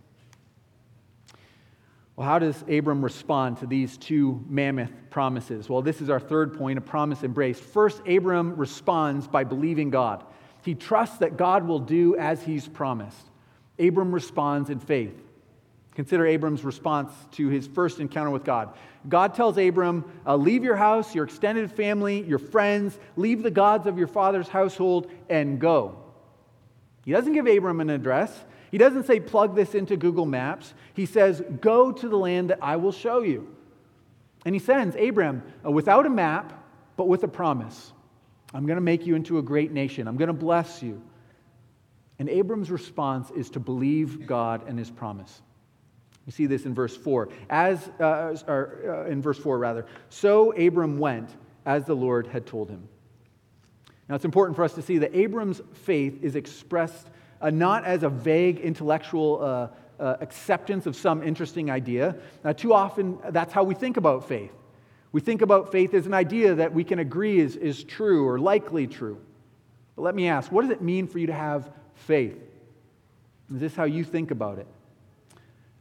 Well, 2.16 2.28
how 2.28 2.40
does 2.40 2.64
Abram 2.70 3.04
respond 3.04 3.58
to 3.58 3.66
these 3.66 3.98
two 3.98 4.44
mammoth 4.48 4.92
promises? 5.10 5.70
Well, 5.70 5.82
this 5.82 6.02
is 6.02 6.10
our 6.10 6.20
third 6.20 6.58
point 6.58 6.78
a 6.78 6.82
promise 6.82 7.24
embraced. 7.24 7.62
First, 7.62 8.02
Abram 8.08 8.56
responds 8.58 9.28
by 9.28 9.44
believing 9.44 9.90
God. 9.90 10.24
He 10.64 10.76
trusts 10.76 11.18
that 11.20 11.38
God 11.38 11.68
will 11.68 11.80
do 11.80 12.16
as 12.18 12.44
he's 12.44 12.68
promised. 12.68 13.30
Abram 13.80 14.14
responds 14.14 14.70
in 14.70 14.80
faith. 14.80 15.20
Consider 15.96 16.26
Abram's 16.26 16.64
response 16.64 17.12
to 17.32 17.50
his 17.50 17.68
first 17.68 18.00
encounter 18.00 18.32
with 18.32 18.46
God. 18.46 18.74
God 19.10 19.34
tells 19.34 19.58
Abram, 19.58 20.06
uh, 20.26 20.36
Leave 20.36 20.64
your 20.64 20.78
house, 20.78 21.14
your 21.14 21.26
extended 21.26 21.72
family, 21.72 22.22
your 22.24 22.40
friends, 22.40 22.98
leave 23.18 23.44
the 23.44 23.52
gods 23.52 23.88
of 23.88 23.98
your 23.98 24.08
father's 24.08 24.48
household, 24.48 25.12
and 25.30 25.60
go. 25.60 25.98
He 27.04 27.12
doesn't 27.12 27.34
give 27.34 27.48
Abram 27.48 27.82
an 27.82 27.90
address. 27.90 28.32
He 28.72 28.78
doesn't 28.78 29.06
say, 29.06 29.20
plug 29.20 29.56
this 29.56 29.76
into 29.76 29.98
Google 29.98 30.26
Maps. 30.26 30.74
He 30.94 31.06
says, 31.06 31.44
go 31.60 31.92
to 31.92 32.08
the 32.08 32.18
land 32.18 32.52
that 32.52 32.60
I 32.62 32.78
will 32.78 32.94
show 32.94 33.22
you. 33.22 33.54
And 34.46 34.56
he 34.56 34.60
sends 34.60 34.96
Abram 34.96 35.44
uh, 35.66 35.72
without 35.72 36.06
a 36.06 36.10
map, 36.10 36.64
but 36.96 37.08
with 37.08 37.24
a 37.24 37.28
promise 37.28 37.92
I'm 38.54 38.66
going 38.66 38.78
to 38.78 38.82
make 38.82 39.06
you 39.06 39.16
into 39.16 39.38
a 39.38 39.42
great 39.42 39.72
nation, 39.72 40.08
I'm 40.08 40.18
going 40.18 40.28
to 40.28 40.34
bless 40.34 40.82
you. 40.82 41.02
And 42.20 42.30
Abram's 42.30 42.70
response 42.70 43.32
is 43.32 43.50
to 43.52 43.60
believe 43.60 44.28
God 44.28 44.68
and 44.68 44.78
his 44.78 44.92
promise. 44.92 45.42
We 46.26 46.32
see 46.32 46.46
this 46.46 46.66
in 46.66 46.74
verse 46.74 46.96
4. 46.96 47.30
As, 47.50 47.90
uh, 48.00 48.36
or, 48.48 49.06
uh, 49.08 49.12
in 49.12 49.22
verse 49.22 49.40
4, 49.40 49.58
rather. 49.58 49.86
So 50.10 50.52
Abram 50.52 51.00
went 51.00 51.30
as 51.66 51.86
the 51.86 51.96
Lord 51.96 52.28
had 52.28 52.46
told 52.46 52.70
him. 52.70 52.88
Now, 54.08 54.16
it's 54.16 54.26
important 54.26 54.56
for 54.56 54.64
us 54.64 54.74
to 54.74 54.82
see 54.82 54.98
that 55.00 55.16
Abram's 55.16 55.62
faith 55.74 56.24
is 56.24 56.36
expressed 56.36 57.08
uh, 57.42 57.50
not 57.50 57.86
as 57.86 58.04
a 58.04 58.10
vague 58.10 58.60
intellectual 58.60 59.40
uh, 59.42 59.68
uh, 60.02 60.18
acceptance 60.22 60.86
of 60.86 60.96
some 60.96 61.24
interesting 61.24 61.72
idea. 61.72 62.16
Now, 62.44 62.52
too 62.54 62.74
often, 62.74 63.18
that's 63.30 63.54
how 63.54 63.64
we 63.64 63.74
think 63.74 63.98
about 63.98 64.28
faith. 64.28 64.52
We 65.12 65.22
think 65.22 65.42
about 65.42 65.72
faith 65.72 65.94
as 65.94 66.06
an 66.06 66.14
idea 66.14 66.56
that 66.56 66.74
we 66.74 66.84
can 66.84 67.00
agree 67.00 67.40
is, 67.40 67.56
is 67.56 67.84
true 67.84 68.28
or 68.28 68.40
likely 68.40 68.88
true. 68.88 69.20
But 69.96 70.04
let 70.04 70.16
me 70.16 70.28
ask 70.28 70.52
what 70.52 70.62
does 70.62 70.72
it 70.72 70.82
mean 70.82 71.08
for 71.08 71.20
you 71.20 71.28
to 71.28 71.34
have 71.34 71.72
faith? 71.96 72.38
Is 73.54 73.60
this 73.60 73.76
how 73.76 73.84
you 73.84 74.04
think 74.04 74.32
about 74.32 74.58
it? 74.58 74.68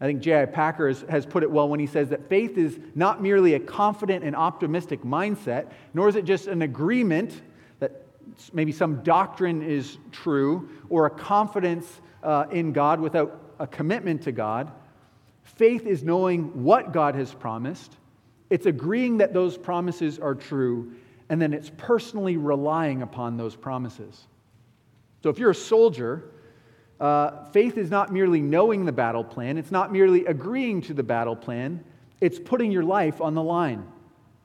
I 0.00 0.06
think 0.06 0.20
J.I. 0.20 0.46
Packer 0.46 0.88
has, 0.88 1.04
has, 1.10 1.26
put 1.26 1.42
it 1.42 1.50
well 1.50 1.68
when 1.68 1.78
he 1.78 1.86
says 1.86 2.08
that 2.08 2.28
faith 2.28 2.56
is 2.56 2.78
not 2.94 3.22
merely 3.22 3.54
a 3.54 3.60
confident 3.60 4.24
and 4.24 4.34
optimistic 4.34 5.02
mindset, 5.02 5.70
nor 5.92 6.08
is 6.08 6.16
it 6.16 6.24
just 6.24 6.46
an 6.46 6.62
agreement 6.62 7.42
that 7.80 8.06
maybe 8.52 8.72
some 8.72 9.02
doctrine 9.02 9.62
is 9.62 9.98
true 10.10 10.70
or 10.88 11.04
a 11.04 11.10
confidence 11.10 12.00
uh, 12.22 12.46
in 12.50 12.72
God 12.72 12.98
without 13.00 13.54
a 13.58 13.66
commitment 13.66 14.22
to 14.22 14.32
God. 14.32 14.72
Faith 15.42 15.86
is 15.86 16.02
knowing 16.02 16.64
what 16.64 16.92
God 16.92 17.14
has 17.14 17.34
promised, 17.34 17.96
it's 18.48 18.66
agreeing 18.66 19.18
that 19.18 19.32
those 19.32 19.56
promises 19.56 20.18
are 20.18 20.34
true, 20.34 20.92
and 21.28 21.40
then 21.40 21.52
it's 21.52 21.70
personally 21.76 22.36
relying 22.36 23.02
upon 23.02 23.36
those 23.36 23.54
promises. 23.54 24.26
So 25.22 25.28
if 25.28 25.38
you're 25.38 25.50
a 25.50 25.54
soldier, 25.54 26.24
uh, 27.00 27.46
faith 27.46 27.78
is 27.78 27.90
not 27.90 28.12
merely 28.12 28.42
knowing 28.42 28.84
the 28.84 28.92
battle 28.92 29.24
plan, 29.24 29.56
it's 29.56 29.70
not 29.70 29.92
merely 29.92 30.26
agreeing 30.26 30.82
to 30.82 30.94
the 30.94 31.02
battle 31.02 31.34
plan, 31.34 31.82
it's 32.20 32.38
putting 32.38 32.70
your 32.70 32.84
life 32.84 33.20
on 33.20 33.34
the 33.34 33.42
line 33.42 33.86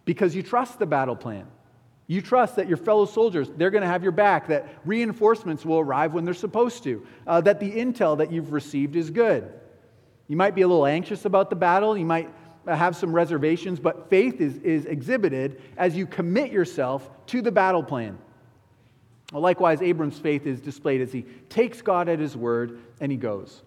because 0.06 0.36
you 0.36 0.42
trust 0.42 0.80
the 0.80 0.86
battle 0.86 1.16
plan. 1.16 1.46
You 2.08 2.22
trust 2.22 2.56
that 2.58 2.68
your 2.68 2.78
fellow 2.78 3.06
soldiers, 3.06 3.50
they're 3.58 3.72
going 3.72 3.82
to 3.82 3.88
have 3.88 4.04
your 4.04 4.12
back, 4.12 4.48
that 4.48 4.68
reinforcements 4.86 5.66
will 5.66 5.80
arrive 5.80 6.14
when 6.14 6.24
they're 6.24 6.36
supposed 6.36 6.84
to, 6.84 7.06
uh, 7.26 7.42
that 7.42 7.60
the 7.60 7.72
intel 7.72 8.18
that 8.20 8.32
you've 8.32 8.52
received 8.52 8.96
is 8.96 9.10
good. 9.10 9.52
You 10.28 10.38
might 10.38 10.56
be 10.56 10.62
a 10.62 10.68
little 10.68 10.86
anxious 10.86 11.26
about 11.26 11.50
the 11.50 11.56
battle, 11.56 11.98
you 11.98 12.06
might 12.06 12.30
have 12.68 12.96
some 12.96 13.12
reservations, 13.12 13.80
but 13.80 14.10
faith 14.10 14.40
is, 14.40 14.58
is 14.58 14.86
exhibited 14.86 15.62
as 15.78 15.96
you 15.96 16.08
commit 16.08 16.52
yourself 16.52 17.10
to 17.28 17.42
the 17.42 17.52
battle 17.52 17.84
plan. 17.84 18.18
Well, 19.32 19.42
likewise, 19.42 19.82
Abram's 19.82 20.20
faith 20.20 20.46
is 20.46 20.62
displayed 20.62 21.02
as 21.02 21.12
he 21.12 21.24
takes 21.50 21.82
God 21.82 22.10
at 22.10 22.20
his 22.20 22.38
word 22.38 22.80
and 23.00 23.12
he 23.12 23.18
goes. 23.18 23.64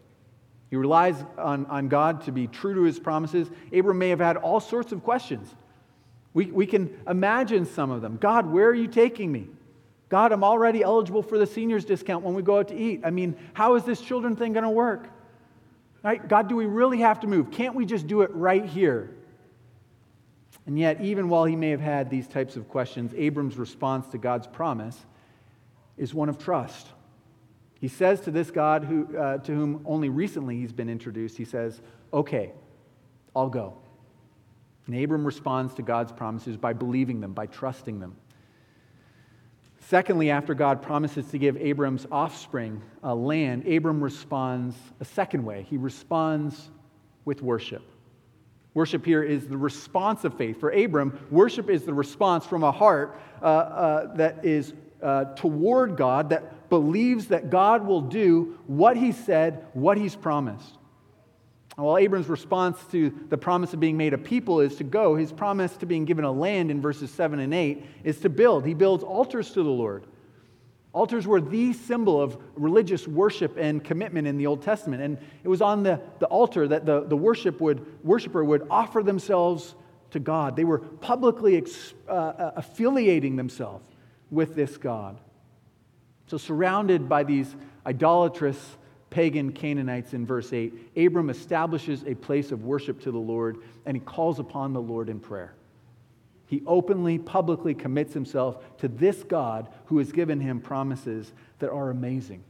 He 0.71 0.77
relies 0.77 1.17
on, 1.37 1.67
on 1.67 1.89
God 1.89 2.23
to 2.23 2.33
be 2.33 2.47
true 2.47 2.75
to 2.75 2.83
his 2.83 2.99
promises. 2.99 3.51
Abram 3.73 3.99
may 3.99 4.11
have 4.11 4.21
had 4.21 4.37
all 4.37 4.61
sorts 4.61 4.93
of 4.93 5.03
questions. 5.03 5.55
We, 6.35 6.47
we 6.47 6.67
can 6.67 6.97
imagine 7.09 7.65
some 7.65 7.91
of 7.91 8.03
them. 8.03 8.19
God, 8.19 8.47
where 8.47 8.69
are 8.69 8.75
you 8.75 8.87
taking 8.87 9.33
me? 9.33 9.49
God, 10.09 10.33
I'm 10.33 10.45
already 10.45 10.83
eligible 10.83 11.23
for 11.23 11.39
the 11.39 11.47
seniors 11.47 11.85
discount 11.85 12.25
when 12.25 12.35
we 12.35 12.43
go 12.43 12.59
out 12.59 12.69
to 12.69 12.77
eat. 12.77 13.01
I 13.05 13.11
mean, 13.11 13.37
how 13.55 13.75
is 13.75 13.85
this 13.85 14.01
children 14.01 14.37
thing 14.37 14.53
going 14.53 14.65
to 14.65 14.71
work? 14.71 15.09
Right? 16.03 16.27
God, 16.27 16.49
do 16.49 16.57
we 16.57 16.67
really 16.67 16.99
have 16.99 17.21
to 17.21 17.27
move? 17.27 17.51
Can't 17.51 17.75
we 17.75 17.85
just 17.85 18.07
do 18.07 18.23
it 18.23 18.31
right 18.33 18.65
here? 18.65 19.11
And 20.67 20.79
yet, 20.79 21.01
even 21.01 21.29
while 21.29 21.45
he 21.45 21.57
may 21.57 21.71
have 21.71 21.81
had 21.81 22.11
these 22.11 22.29
types 22.29 22.57
of 22.57 22.69
questions, 22.69 23.13
Abram's 23.17 23.57
response 23.57 24.07
to 24.09 24.19
God's 24.19 24.47
promise 24.47 24.99
is 25.99 26.15
one 26.15 26.29
of 26.29 26.39
trust. 26.39 26.89
He 27.81 27.89
says 27.89 28.21
to 28.23 28.31
this 28.31 28.51
God 28.51 28.85
who, 28.85 29.17
uh, 29.17 29.39
to 29.39 29.55
whom 29.55 29.83
only 29.85 30.09
recently 30.09 30.57
he's 30.57 30.73
been 30.73 30.89
introduced, 30.89 31.37
he 31.37 31.45
says, 31.45 31.81
Okay, 32.13 32.53
I'll 33.37 33.51
go. 33.51 33.75
And 34.87 34.97
Abram 34.97 35.25
responds 35.25 35.75
to 35.75 35.83
God's 35.83 36.13
promises 36.13 36.57
by 36.57 36.73
believing 36.73 37.21
them, 37.21 37.35
by 37.35 37.47
trusting 37.47 38.01
them. 38.01 38.17
Secondly, 39.81 40.31
after 40.31 40.55
God 40.55 40.83
promises 40.83 41.27
to 41.31 41.39
give 41.39 41.57
Abram's 41.57 42.07
offspring 42.11 42.83
a 43.03 43.15
land, 43.15 43.67
Abram 43.67 44.03
responds 44.03 44.77
a 45.01 45.05
second 45.05 45.45
way. 45.45 45.67
He 45.69 45.77
responds 45.77 46.71
with 47.25 47.43
worship. 47.43 47.83
Worship 48.75 49.05
here 49.05 49.23
is 49.23 49.47
the 49.47 49.57
response 49.57 50.25
of 50.25 50.35
faith. 50.35 50.61
For 50.61 50.71
Abram, 50.71 51.19
worship 51.31 51.71
is 51.71 51.85
the 51.85 51.95
response 51.95 52.45
from 52.45 52.65
a 52.65 52.73
heart 52.73 53.21
uh, 53.41 53.45
uh, 53.45 54.15
that 54.17 54.45
is 54.45 54.73
uh, 55.03 55.27
toward 55.35 55.97
God, 55.97 56.31
that 56.31 56.69
believes 56.69 57.29
that 57.29 57.51
God 57.51 57.87
will 57.87 58.03
do 58.03 58.59
what 58.67 58.97
he 58.97 59.13
said, 59.13 59.65
what 59.73 59.97
he's 59.97 60.17
promised. 60.17 60.75
While 61.77 61.99
Abram's 61.99 62.29
response 62.29 62.77
to 62.91 63.15
the 63.29 63.39
promise 63.39 63.73
of 63.73 63.79
being 63.79 63.97
made 63.97 64.13
a 64.13 64.19
people 64.19 64.61
is 64.61 64.77
to 64.77 64.85
go, 64.85 65.15
his 65.15 65.31
promise 65.31 65.77
to 65.77 65.87
being 65.87 66.05
given 66.05 66.25
a 66.25 66.33
land 66.33 66.73
in 66.73 66.83
verses 66.83 67.11
7 67.13 67.39
and 67.39 67.55
8 67.55 67.85
is 68.03 68.19
to 68.21 68.29
build. 68.29 68.67
He 68.67 68.75
builds 68.75 69.05
altars 69.05 69.53
to 69.53 69.63
the 69.63 69.71
Lord. 69.71 70.05
Altars 70.93 71.27
were 71.27 71.41
the 71.41 71.73
symbol 71.73 72.21
of 72.21 72.37
religious 72.57 73.07
worship 73.07 73.57
and 73.57 73.85
commitment 73.85 74.27
in 74.27 74.39
the 74.39 74.47
Old 74.47 74.63
Testament. 74.63 75.03
And 75.03 75.19
it 75.45 75.49
was 75.49 75.63
on 75.63 75.85
the, 75.85 76.01
the 76.19 76.27
altar 76.27 76.67
that 76.67 76.85
the, 76.85 77.05
the 77.05 77.17
worship 77.17 77.61
would, 77.61 77.87
worshiper 78.03 78.45
would 78.45 78.67
offer 78.69 79.05
themselves 79.05 79.77
to 80.11 80.19
God. 80.19 80.57
They 80.57 80.65
were 80.65 80.79
publicly 80.79 81.59
ex, 81.59 81.95
uh, 82.09 82.13
uh 82.13 82.53
affiliating 82.57 83.37
themselves 83.37 83.88
with 84.31 84.55
this 84.55 84.77
God. 84.77 85.19
So, 86.27 86.37
surrounded 86.37 87.09
by 87.09 87.25
these 87.25 87.55
idolatrous 87.87 88.77
pagan 89.11 89.53
Canaanites 89.53 90.13
in 90.13 90.27
verse 90.27 90.53
8, 90.53 90.93
Abram 90.97 91.31
establishes 91.31 92.05
a 92.05 92.15
place 92.15 92.53
of 92.53 92.65
worship 92.65 93.01
to 93.03 93.11
the 93.11 93.19
Lord 93.19 93.59
and 93.87 93.97
he 93.97 94.01
calls 94.01 94.39
upon 94.39 94.73
the 94.73 94.83
Lord 94.83 95.09
in 95.09 95.21
prayer. 95.21 95.55
He 96.47 96.63
openly, 96.67 97.19
publicly 97.19 97.75
commits 97.75 98.15
himself 98.15 98.63
to 98.79 98.89
this 98.89 99.23
God 99.23 99.69
who 99.87 99.99
has 99.99 100.13
given 100.13 100.41
him 100.41 100.61
promises 100.61 101.33
that 101.59 101.71
are 101.71 101.91
amazing 101.91 102.43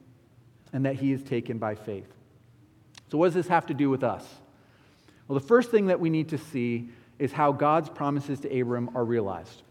and 0.72 0.84
that 0.84 0.96
he 0.96 1.12
is 1.12 1.22
taken 1.22 1.58
by 1.58 1.74
faith. 1.74 2.12
So, 3.10 3.18
what 3.18 3.26
does 3.26 3.34
this 3.34 3.48
have 3.48 3.66
to 3.66 3.74
do 3.74 3.90
with 3.90 4.04
us? 4.04 4.24
Well, 5.26 5.38
the 5.38 5.46
first 5.46 5.70
thing 5.70 5.86
that 5.86 6.00
we 6.00 6.10
need 6.10 6.28
to 6.30 6.38
see 6.38 6.90
is 7.18 7.32
how 7.32 7.52
God's 7.52 7.88
promises 7.88 8.40
to 8.40 8.60
Abram 8.60 8.90
are 8.96 9.04
realized. 9.04 9.62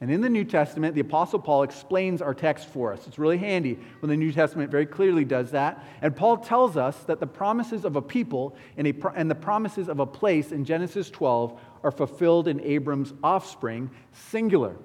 And 0.00 0.10
in 0.10 0.20
the 0.20 0.28
New 0.28 0.44
Testament, 0.44 0.94
the 0.94 1.00
Apostle 1.00 1.38
Paul 1.38 1.62
explains 1.62 2.20
our 2.20 2.34
text 2.34 2.68
for 2.68 2.92
us. 2.92 3.06
It's 3.06 3.18
really 3.18 3.38
handy 3.38 3.78
when 4.00 4.10
the 4.10 4.16
New 4.16 4.32
Testament 4.32 4.70
very 4.70 4.86
clearly 4.86 5.24
does 5.24 5.52
that. 5.52 5.84
And 6.02 6.14
Paul 6.14 6.38
tells 6.38 6.76
us 6.76 6.98
that 7.04 7.20
the 7.20 7.26
promises 7.26 7.84
of 7.84 7.96
a 7.96 8.02
people 8.02 8.56
and, 8.76 8.88
a, 8.88 9.12
and 9.14 9.30
the 9.30 9.36
promises 9.36 9.88
of 9.88 10.00
a 10.00 10.06
place 10.06 10.50
in 10.50 10.64
Genesis 10.64 11.10
12 11.10 11.58
are 11.84 11.92
fulfilled 11.92 12.48
in 12.48 12.60
Abram's 12.60 13.12
offspring, 13.22 13.90
singular. 14.12 14.76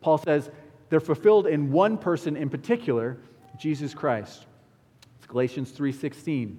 Paul 0.00 0.18
says 0.18 0.50
they're 0.88 1.00
fulfilled 1.00 1.46
in 1.46 1.70
one 1.70 1.96
person 1.96 2.36
in 2.36 2.50
particular, 2.50 3.18
Jesus 3.58 3.94
Christ. 3.94 4.46
It's 5.18 5.26
Galatians 5.26 5.72
3:16. 5.72 6.56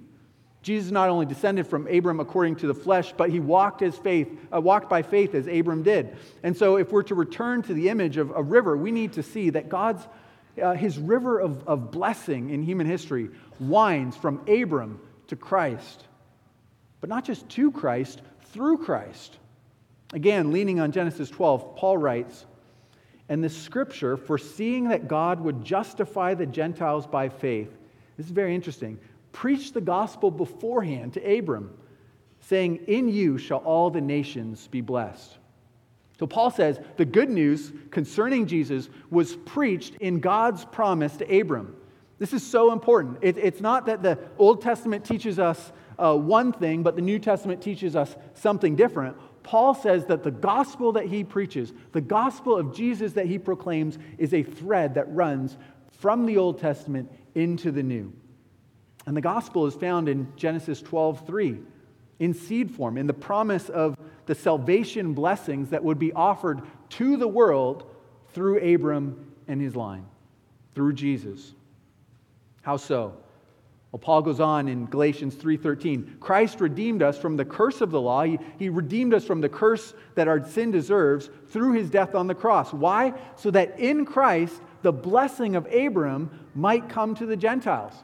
Jesus 0.62 0.90
not 0.90 1.08
only 1.08 1.24
descended 1.24 1.66
from 1.66 1.86
Abram 1.86 2.20
according 2.20 2.56
to 2.56 2.66
the 2.66 2.74
flesh, 2.74 3.14
but 3.16 3.30
he 3.30 3.40
walked 3.40 3.80
his 3.80 3.96
faith, 3.96 4.28
uh, 4.52 4.60
walked 4.60 4.90
by 4.90 5.02
faith 5.02 5.34
as 5.34 5.46
Abram 5.46 5.82
did. 5.82 6.16
And 6.42 6.56
so, 6.56 6.76
if 6.76 6.90
we're 6.90 7.04
to 7.04 7.14
return 7.14 7.62
to 7.62 7.74
the 7.74 7.88
image 7.88 8.16
of 8.16 8.30
a 8.30 8.42
river, 8.42 8.76
we 8.76 8.90
need 8.90 9.12
to 9.14 9.22
see 9.22 9.50
that 9.50 9.68
God's 9.68 10.06
uh, 10.60 10.74
his 10.74 10.98
river 10.98 11.38
of, 11.38 11.66
of 11.68 11.90
blessing 11.90 12.50
in 12.50 12.62
human 12.62 12.86
history 12.86 13.30
winds 13.60 14.16
from 14.16 14.40
Abram 14.48 15.00
to 15.28 15.36
Christ. 15.36 16.04
But 17.00 17.08
not 17.08 17.24
just 17.24 17.48
to 17.50 17.70
Christ, 17.70 18.20
through 18.52 18.78
Christ. 18.78 19.36
Again, 20.12 20.52
leaning 20.52 20.80
on 20.80 20.90
Genesis 20.90 21.30
12, 21.30 21.76
Paul 21.76 21.98
writes, 21.98 22.46
and 23.28 23.44
the 23.44 23.50
scripture, 23.50 24.16
foreseeing 24.16 24.88
that 24.88 25.06
God 25.06 25.40
would 25.40 25.62
justify 25.62 26.34
the 26.34 26.46
Gentiles 26.46 27.06
by 27.06 27.28
faith, 27.28 27.70
this 28.16 28.26
is 28.26 28.32
very 28.32 28.54
interesting, 28.54 28.98
preached 29.32 29.74
the 29.74 29.80
gospel 29.80 30.30
beforehand 30.30 31.14
to 31.14 31.38
Abram, 31.38 31.70
saying, 32.40 32.80
In 32.86 33.08
you 33.08 33.38
shall 33.38 33.58
all 33.58 33.90
the 33.90 34.00
nations 34.00 34.68
be 34.68 34.80
blessed. 34.80 35.38
So 36.18 36.26
Paul 36.26 36.50
says 36.50 36.80
the 36.96 37.04
good 37.04 37.30
news 37.30 37.72
concerning 37.90 38.46
Jesus 38.46 38.88
was 39.10 39.36
preached 39.36 39.94
in 39.96 40.20
God's 40.20 40.64
promise 40.64 41.16
to 41.18 41.40
Abram. 41.40 41.76
This 42.18 42.32
is 42.32 42.44
so 42.44 42.72
important. 42.72 43.18
It, 43.22 43.38
it's 43.38 43.60
not 43.60 43.86
that 43.86 44.02
the 44.02 44.18
Old 44.36 44.60
Testament 44.60 45.04
teaches 45.04 45.38
us 45.38 45.72
uh, 45.98 46.16
one 46.16 46.52
thing, 46.52 46.82
but 46.82 46.96
the 46.96 47.02
New 47.02 47.20
Testament 47.20 47.62
teaches 47.62 47.94
us 47.94 48.16
something 48.34 48.74
different. 48.74 49.16
Paul 49.44 49.74
says 49.74 50.06
that 50.06 50.24
the 50.24 50.30
gospel 50.32 50.92
that 50.92 51.06
he 51.06 51.22
preaches, 51.22 51.72
the 51.92 52.00
gospel 52.00 52.56
of 52.56 52.74
Jesus 52.74 53.12
that 53.12 53.26
he 53.26 53.38
proclaims, 53.38 53.98
is 54.18 54.34
a 54.34 54.42
thread 54.42 54.94
that 54.94 55.12
runs 55.14 55.56
from 56.00 56.26
the 56.26 56.36
Old 56.36 56.58
Testament 56.60 57.10
into 57.34 57.70
the 57.70 57.82
New. 57.82 58.12
And 59.08 59.16
the 59.16 59.22
gospel 59.22 59.64
is 59.64 59.74
found 59.74 60.06
in 60.06 60.30
Genesis 60.36 60.82
12 60.82 61.26
3, 61.26 61.58
in 62.18 62.34
seed 62.34 62.70
form, 62.70 62.98
in 62.98 63.06
the 63.06 63.14
promise 63.14 63.70
of 63.70 63.96
the 64.26 64.34
salvation 64.34 65.14
blessings 65.14 65.70
that 65.70 65.82
would 65.82 65.98
be 65.98 66.12
offered 66.12 66.60
to 66.90 67.16
the 67.16 67.26
world 67.26 67.86
through 68.34 68.58
Abram 68.74 69.32
and 69.48 69.62
his 69.62 69.74
line, 69.74 70.04
through 70.74 70.92
Jesus. 70.92 71.54
How 72.60 72.76
so? 72.76 73.14
Well, 73.92 73.98
Paul 73.98 74.20
goes 74.20 74.40
on 74.40 74.68
in 74.68 74.84
Galatians 74.84 75.36
3:13. 75.36 76.18
Christ 76.20 76.60
redeemed 76.60 77.02
us 77.02 77.16
from 77.16 77.38
the 77.38 77.46
curse 77.46 77.80
of 77.80 77.90
the 77.90 78.02
law. 78.02 78.24
He, 78.24 78.38
he 78.58 78.68
redeemed 78.68 79.14
us 79.14 79.24
from 79.24 79.40
the 79.40 79.48
curse 79.48 79.94
that 80.16 80.28
our 80.28 80.44
sin 80.44 80.70
deserves 80.70 81.30
through 81.46 81.72
his 81.72 81.88
death 81.88 82.14
on 82.14 82.26
the 82.26 82.34
cross. 82.34 82.74
Why? 82.74 83.14
So 83.36 83.50
that 83.52 83.80
in 83.80 84.04
Christ 84.04 84.60
the 84.82 84.92
blessing 84.92 85.56
of 85.56 85.66
Abram 85.72 86.28
might 86.54 86.90
come 86.90 87.14
to 87.14 87.24
the 87.24 87.38
Gentiles. 87.38 87.94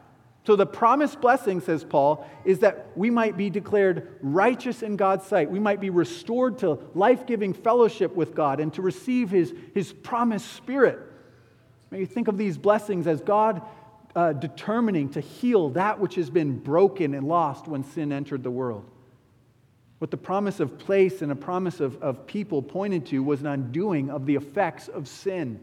So 0.47 0.57
the 0.57 0.67
promised 0.67 1.23
blessing, 1.23 1.61
says 1.61 1.85
Paul, 1.85 2.29
is 2.45 2.59
that 2.59 2.89
we 2.95 3.09
might 3.09 3.37
be 3.37 3.49
declared 3.49 4.19
righteous 4.21 4.83
in 4.83 4.97
God's 4.97 5.27
sight. 5.27 5.51
We 5.51 5.59
might 5.59 5.81
be 5.81 5.89
restored 5.89 6.59
to 6.59 6.79
life-giving 6.95 7.55
fellowship 7.55 8.15
with 8.15 8.35
God 8.35 8.61
and 8.61 8.73
to 8.75 8.83
receive 8.83 9.31
his, 9.31 9.55
his 9.73 9.93
promised 9.93 10.53
spirit. 10.53 10.99
May 11.91 12.01
you 12.01 12.07
think 12.07 12.29
of 12.29 12.37
these 12.37 12.59
blessings 12.59 13.07
as 13.07 13.23
God 13.23 13.63
uh, 14.15 14.35
determining 14.35 15.09
to 15.11 15.21
heal 15.21 15.71
that 15.71 15.99
which 15.99 16.17
has 16.17 16.29
been 16.29 16.59
broken 16.59 17.15
and 17.15 17.27
lost 17.27 17.67
when 17.67 17.83
sin 17.83 18.13
entered 18.13 18.43
the 18.43 18.51
world. 18.51 18.85
What 19.99 20.11
the 20.11 20.17
promise 20.19 20.61
of 20.61 20.79
place 20.79 21.23
and 21.23 21.33
a 21.33 21.37
promise 21.37 21.81
of, 21.81 22.03
of 22.03 22.27
people 22.27 22.61
pointed 22.61 23.07
to 23.07 23.23
was 23.23 23.41
an 23.41 23.47
undoing 23.47 24.11
of 24.11 24.27
the 24.27 24.35
effects 24.35 24.89
of 24.89 25.09
sin. 25.09 25.59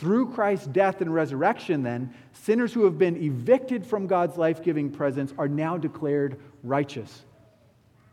Through 0.00 0.30
Christ's 0.30 0.66
death 0.66 1.02
and 1.02 1.12
resurrection, 1.12 1.82
then, 1.82 2.14
sinners 2.32 2.72
who 2.72 2.84
have 2.84 2.96
been 2.96 3.22
evicted 3.22 3.84
from 3.84 4.06
God's 4.06 4.38
life 4.38 4.62
giving 4.62 4.90
presence 4.90 5.34
are 5.36 5.46
now 5.46 5.76
declared 5.76 6.40
righteous. 6.62 7.26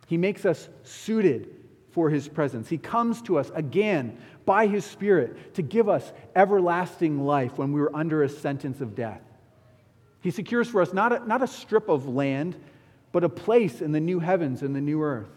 He 0.06 0.18
makes 0.18 0.46
us 0.46 0.68
suited 0.84 1.56
for 1.92 2.10
his 2.10 2.28
presence. 2.28 2.68
He 2.68 2.78
comes 2.78 3.22
to 3.22 3.38
us 3.38 3.50
again 3.56 4.18
by 4.46 4.68
his 4.68 4.84
Spirit 4.84 5.54
to 5.54 5.62
give 5.62 5.88
us 5.88 6.12
everlasting 6.36 7.26
life 7.26 7.58
when 7.58 7.72
we 7.72 7.80
were 7.80 7.96
under 7.96 8.24
a 8.24 8.30
sentence 8.30 8.82
of 8.82 8.94
death. 8.94 9.22
He 10.20 10.30
secures 10.30 10.68
for 10.68 10.82
us 10.82 10.92
not 10.92 11.14
a, 11.14 11.26
not 11.26 11.42
a 11.42 11.48
strip 11.48 11.88
of 11.88 12.06
land, 12.06 12.58
but 13.14 13.24
a 13.24 13.30
place 13.30 13.80
in 13.80 13.94
the 13.94 14.02
new 14.02 14.20
heavens 14.20 14.62
and 14.62 14.76
the 14.76 14.82
new 14.82 15.02
earth. 15.02 15.37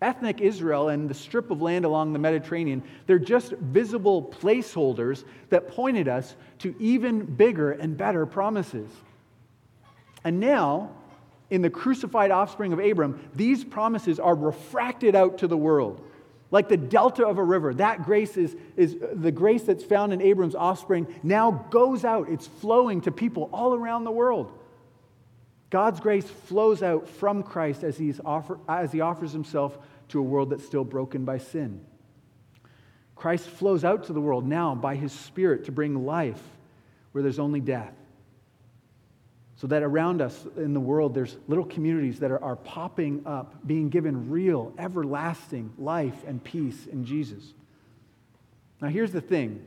Ethnic 0.00 0.40
Israel 0.40 0.90
and 0.90 1.08
the 1.08 1.14
strip 1.14 1.50
of 1.50 1.60
land 1.60 1.84
along 1.84 2.12
the 2.12 2.18
Mediterranean, 2.18 2.82
they're 3.06 3.18
just 3.18 3.52
visible 3.52 4.22
placeholders 4.22 5.24
that 5.50 5.68
pointed 5.68 6.06
us 6.06 6.36
to 6.60 6.74
even 6.78 7.24
bigger 7.24 7.72
and 7.72 7.96
better 7.96 8.24
promises. 8.24 8.88
And 10.22 10.38
now, 10.38 10.90
in 11.50 11.62
the 11.62 11.70
crucified 11.70 12.30
offspring 12.30 12.72
of 12.72 12.78
Abram, 12.78 13.28
these 13.34 13.64
promises 13.64 14.20
are 14.20 14.34
refracted 14.34 15.16
out 15.16 15.38
to 15.38 15.48
the 15.48 15.56
world. 15.56 16.04
Like 16.50 16.68
the 16.68 16.76
delta 16.76 17.26
of 17.26 17.38
a 17.38 17.44
river, 17.44 17.74
that 17.74 18.04
grace 18.04 18.36
is, 18.36 18.56
is 18.76 18.96
the 19.12 19.32
grace 19.32 19.64
that's 19.64 19.84
found 19.84 20.12
in 20.12 20.22
Abram's 20.22 20.54
offspring 20.54 21.06
now 21.22 21.66
goes 21.70 22.04
out. 22.04 22.28
It's 22.28 22.46
flowing 22.46 23.00
to 23.02 23.12
people 23.12 23.50
all 23.52 23.74
around 23.74 24.04
the 24.04 24.10
world. 24.10 24.57
God's 25.70 26.00
grace 26.00 26.24
flows 26.24 26.82
out 26.82 27.08
from 27.08 27.42
Christ 27.42 27.84
as, 27.84 27.98
he's 27.98 28.20
offer, 28.24 28.58
as 28.68 28.90
he 28.90 29.00
offers 29.00 29.32
himself 29.32 29.78
to 30.08 30.18
a 30.18 30.22
world 30.22 30.50
that's 30.50 30.64
still 30.64 30.84
broken 30.84 31.24
by 31.24 31.38
sin. 31.38 31.84
Christ 33.14 33.48
flows 33.48 33.84
out 33.84 34.04
to 34.04 34.12
the 34.12 34.20
world 34.20 34.46
now 34.46 34.74
by 34.74 34.94
his 34.94 35.12
Spirit 35.12 35.64
to 35.64 35.72
bring 35.72 36.06
life 36.06 36.42
where 37.12 37.22
there's 37.22 37.38
only 37.38 37.60
death. 37.60 37.92
So 39.56 39.66
that 39.66 39.82
around 39.82 40.22
us 40.22 40.46
in 40.56 40.72
the 40.72 40.80
world, 40.80 41.14
there's 41.14 41.36
little 41.48 41.64
communities 41.64 42.20
that 42.20 42.30
are, 42.30 42.42
are 42.42 42.54
popping 42.54 43.22
up, 43.26 43.66
being 43.66 43.88
given 43.88 44.30
real, 44.30 44.72
everlasting 44.78 45.72
life 45.76 46.14
and 46.28 46.42
peace 46.42 46.86
in 46.86 47.04
Jesus. 47.04 47.42
Now, 48.80 48.88
here's 48.88 49.10
the 49.10 49.20
thing 49.20 49.64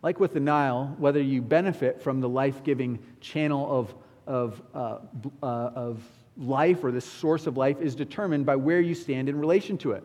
like 0.00 0.20
with 0.20 0.32
the 0.32 0.40
Nile, 0.40 0.94
whether 0.98 1.20
you 1.20 1.42
benefit 1.42 2.00
from 2.00 2.20
the 2.20 2.28
life 2.28 2.62
giving 2.64 2.98
channel 3.20 3.68
of, 3.70 3.94
of, 4.28 4.62
uh, 4.72 4.98
uh, 5.42 5.46
of 5.46 6.00
life 6.36 6.84
or 6.84 6.92
the 6.92 7.00
source 7.00 7.48
of 7.48 7.56
life 7.56 7.80
is 7.80 7.96
determined 7.96 8.46
by 8.46 8.54
where 8.54 8.80
you 8.80 8.94
stand 8.94 9.28
in 9.28 9.36
relation 9.36 9.76
to 9.78 9.92
it. 9.92 10.04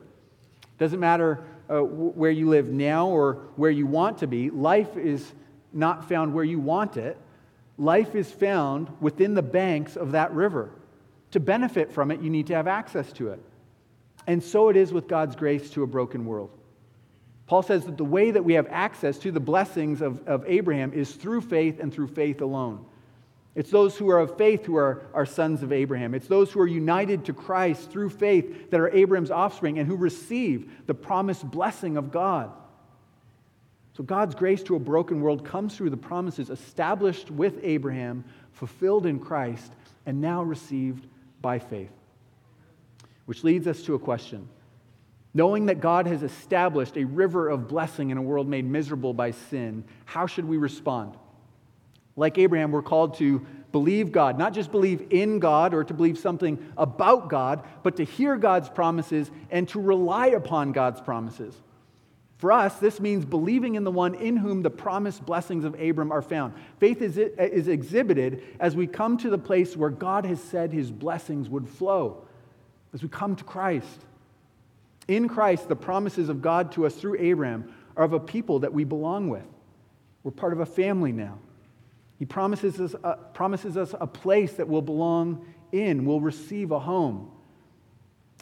Doesn't 0.79 0.99
matter 0.99 1.43
uh, 1.69 1.81
where 1.81 2.31
you 2.31 2.49
live 2.49 2.69
now 2.69 3.07
or 3.07 3.35
where 3.55 3.69
you 3.69 3.85
want 3.85 4.17
to 4.17 4.27
be, 4.27 4.49
life 4.49 4.97
is 4.97 5.31
not 5.71 6.09
found 6.09 6.33
where 6.33 6.43
you 6.43 6.59
want 6.59 6.97
it 6.97 7.17
Life 7.77 8.15
is 8.15 8.31
found 8.31 8.89
within 9.01 9.33
the 9.33 9.41
banks 9.41 9.95
of 9.95 10.11
that 10.11 10.31
river. 10.31 10.69
To 11.31 11.39
benefit 11.39 11.91
from 11.91 12.11
it, 12.11 12.21
you 12.21 12.29
need 12.29 12.47
to 12.47 12.55
have 12.55 12.67
access 12.67 13.11
to 13.13 13.29
it. 13.29 13.39
And 14.27 14.41
so 14.41 14.69
it 14.69 14.77
is 14.77 14.93
with 14.93 15.07
God's 15.07 15.35
grace 15.35 15.69
to 15.71 15.83
a 15.83 15.87
broken 15.87 16.25
world. 16.25 16.51
Paul 17.47 17.63
says 17.63 17.85
that 17.85 17.97
the 17.97 18.05
way 18.05 18.31
that 18.31 18.45
we 18.45 18.53
have 18.53 18.67
access 18.69 19.17
to 19.19 19.31
the 19.31 19.39
blessings 19.39 20.01
of, 20.01 20.25
of 20.27 20.45
Abraham 20.47 20.93
is 20.93 21.13
through 21.13 21.41
faith 21.41 21.79
and 21.79 21.93
through 21.93 22.07
faith 22.07 22.41
alone. 22.41 22.85
It's 23.55 23.69
those 23.69 23.95
who 23.95 24.09
are 24.09 24.19
of 24.19 24.35
faith 24.37 24.65
who 24.65 24.75
are, 24.77 25.03
are 25.13 25.25
sons 25.25 25.61
of 25.61 25.71
Abraham. 25.71 26.15
It's 26.15 26.27
those 26.27 26.51
who 26.51 26.59
are 26.59 26.67
united 26.67 27.25
to 27.25 27.33
Christ 27.33 27.91
through 27.91 28.09
faith 28.09 28.71
that 28.71 28.79
are 28.79 28.89
Abraham's 28.89 29.29
offspring 29.29 29.77
and 29.77 29.87
who 29.87 29.95
receive 29.95 30.71
the 30.87 30.95
promised 30.95 31.49
blessing 31.49 31.95
of 31.95 32.11
God. 32.11 32.51
So 33.95 34.03
God's 34.03 34.33
grace 34.33 34.63
to 34.63 34.75
a 34.75 34.79
broken 34.79 35.21
world 35.21 35.45
comes 35.45 35.75
through 35.75 35.91
the 35.91 35.97
promises 35.97 36.49
established 36.49 37.29
with 37.29 37.59
Abraham, 37.61 38.23
fulfilled 38.53 39.05
in 39.05 39.19
Christ, 39.19 39.71
and 40.07 40.19
now 40.19 40.41
received 40.41 41.05
by 41.41 41.59
faith. 41.59 41.91
Which 43.25 43.43
leads 43.43 43.67
us 43.67 43.83
to 43.83 43.93
a 43.93 43.99
question. 43.99 44.49
Knowing 45.35 45.67
that 45.67 45.79
God 45.79 46.07
has 46.07 46.23
established 46.23 46.97
a 46.97 47.03
river 47.03 47.49
of 47.49 47.67
blessing 47.67 48.09
in 48.09 48.17
a 48.17 48.21
world 48.21 48.47
made 48.47 48.65
miserable 48.65 49.13
by 49.13 49.29
sin, 49.29 49.83
how 50.05 50.25
should 50.25 50.45
we 50.45 50.57
respond? 50.57 51.15
Like 52.15 52.37
Abraham, 52.37 52.71
we're 52.71 52.81
called 52.81 53.15
to 53.17 53.45
believe 53.71 54.11
God, 54.11 54.37
not 54.37 54.53
just 54.53 54.71
believe 54.71 55.07
in 55.09 55.39
God 55.39 55.73
or 55.73 55.83
to 55.83 55.93
believe 55.93 56.17
something 56.17 56.71
about 56.77 57.27
God, 57.27 57.63
but 57.81 57.97
to 57.97 58.03
hear 58.03 58.37
God's 58.37 58.69
promises 58.69 59.31
and 59.49 59.67
to 59.69 59.81
rely 59.81 60.27
upon 60.27 60.71
God's 60.71 61.01
promises. 61.01 61.55
For 62.37 62.51
us, 62.51 62.75
this 62.75 62.99
means 62.99 63.25
believing 63.25 63.75
in 63.75 63.83
the 63.83 63.91
one 63.91 64.15
in 64.15 64.35
whom 64.35 64.61
the 64.61 64.69
promised 64.69 65.25
blessings 65.25 65.63
of 65.63 65.79
Abram 65.79 66.11
are 66.11 66.21
found. 66.21 66.53
Faith 66.77 67.01
is, 67.01 67.17
is 67.17 67.67
exhibited 67.67 68.43
as 68.59 68.75
we 68.75 68.85
come 68.85 69.17
to 69.19 69.29
the 69.29 69.37
place 69.37 69.77
where 69.77 69.89
God 69.89 70.25
has 70.25 70.43
said 70.43 70.71
his 70.71 70.91
blessings 70.91 71.49
would 71.49 71.67
flow, 71.67 72.27
as 72.93 73.01
we 73.01 73.09
come 73.09 73.35
to 73.37 73.43
Christ. 73.43 74.05
In 75.07 75.29
Christ, 75.29 75.67
the 75.67 75.75
promises 75.75 76.29
of 76.29 76.41
God 76.41 76.73
to 76.73 76.85
us 76.85 76.93
through 76.95 77.15
Abraham 77.19 77.73
are 77.95 78.03
of 78.03 78.13
a 78.13 78.19
people 78.19 78.59
that 78.59 78.73
we 78.73 78.83
belong 78.83 79.29
with. 79.29 79.45
We're 80.23 80.31
part 80.31 80.53
of 80.53 80.59
a 80.59 80.65
family 80.65 81.11
now. 81.11 81.39
He 82.19 82.25
promises 82.25 82.79
us, 82.79 82.95
promises 83.33 83.77
us 83.77 83.93
a 83.99 84.07
place 84.07 84.53
that 84.53 84.67
we'll 84.67 84.81
belong 84.81 85.45
in, 85.71 86.05
we'll 86.05 86.21
receive 86.21 86.71
a 86.71 86.79
home. 86.79 87.31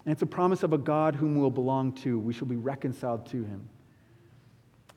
And 0.06 0.12
it's 0.12 0.22
a 0.22 0.28
promise 0.28 0.64
of 0.64 0.74
a 0.74 0.78
God 0.78 1.16
whom 1.16 1.40
we'll 1.40 1.50
belong 1.50 1.94
to. 1.94 2.20
We 2.20 2.34
shall 2.34 2.48
be 2.48 2.56
reconciled 2.56 3.28
to 3.28 3.44
him. 3.44 3.70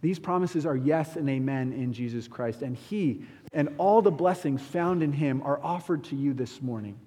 These 0.05 0.19
promises 0.19 0.67
are 0.67 0.77
yes 0.77 1.17
and 1.17 1.31
amen 1.31 1.73
in 1.73 1.95
Jesus 1.95 2.29
Christ, 2.29 2.61
and 2.61 2.77
He 2.77 3.23
and 3.55 3.71
all 3.79 4.03
the 4.03 4.11
blessings 4.11 4.61
found 4.61 5.03
in 5.03 5.13
Him 5.13 5.41
are 5.43 5.59
offered 5.63 6.05
to 6.05 6.15
you 6.15 6.35
this 6.35 6.61
morning. 6.61 6.99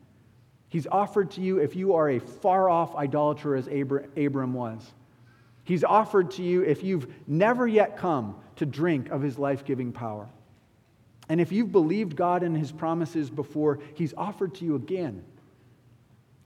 He's 0.70 0.88
offered 0.88 1.30
to 1.32 1.42
you 1.42 1.60
if 1.60 1.76
you 1.76 1.94
are 1.94 2.10
a 2.10 2.20
far 2.20 2.70
off 2.70 2.96
idolater 2.96 3.56
as 3.56 3.68
Abram 3.68 4.54
was. 4.54 4.94
He's 5.64 5.84
offered 5.84 6.32
to 6.32 6.44
you 6.44 6.64
if 6.64 6.84
you've 6.84 7.08
never 7.28 7.68
yet 7.68 7.98
come 7.98 8.36
to 8.56 8.66
drink 8.66 9.12
of 9.12 9.22
his 9.22 9.38
life 9.38 9.64
giving 9.64 9.92
power. 9.92 10.28
And 11.30 11.42
if 11.42 11.52
you've 11.52 11.72
believed 11.72 12.16
God 12.16 12.44
and 12.44 12.56
his 12.56 12.72
promises 12.72 13.30
before, 13.30 13.80
he's 13.96 14.14
offered 14.16 14.56
to 14.56 14.66
you 14.66 14.76
again. 14.76 15.24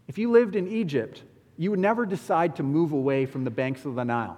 If 0.08 0.18
you 0.18 0.32
lived 0.32 0.56
in 0.56 0.68
Egypt, 0.68 1.24
you 1.58 1.70
would 1.70 1.80
never 1.80 2.06
decide 2.06 2.56
to 2.56 2.64
move 2.64 2.92
away 2.92 3.26
from 3.26 3.44
the 3.44 3.52
banks 3.52 3.86
of 3.86 3.96
the 3.96 4.04
Nile, 4.04 4.38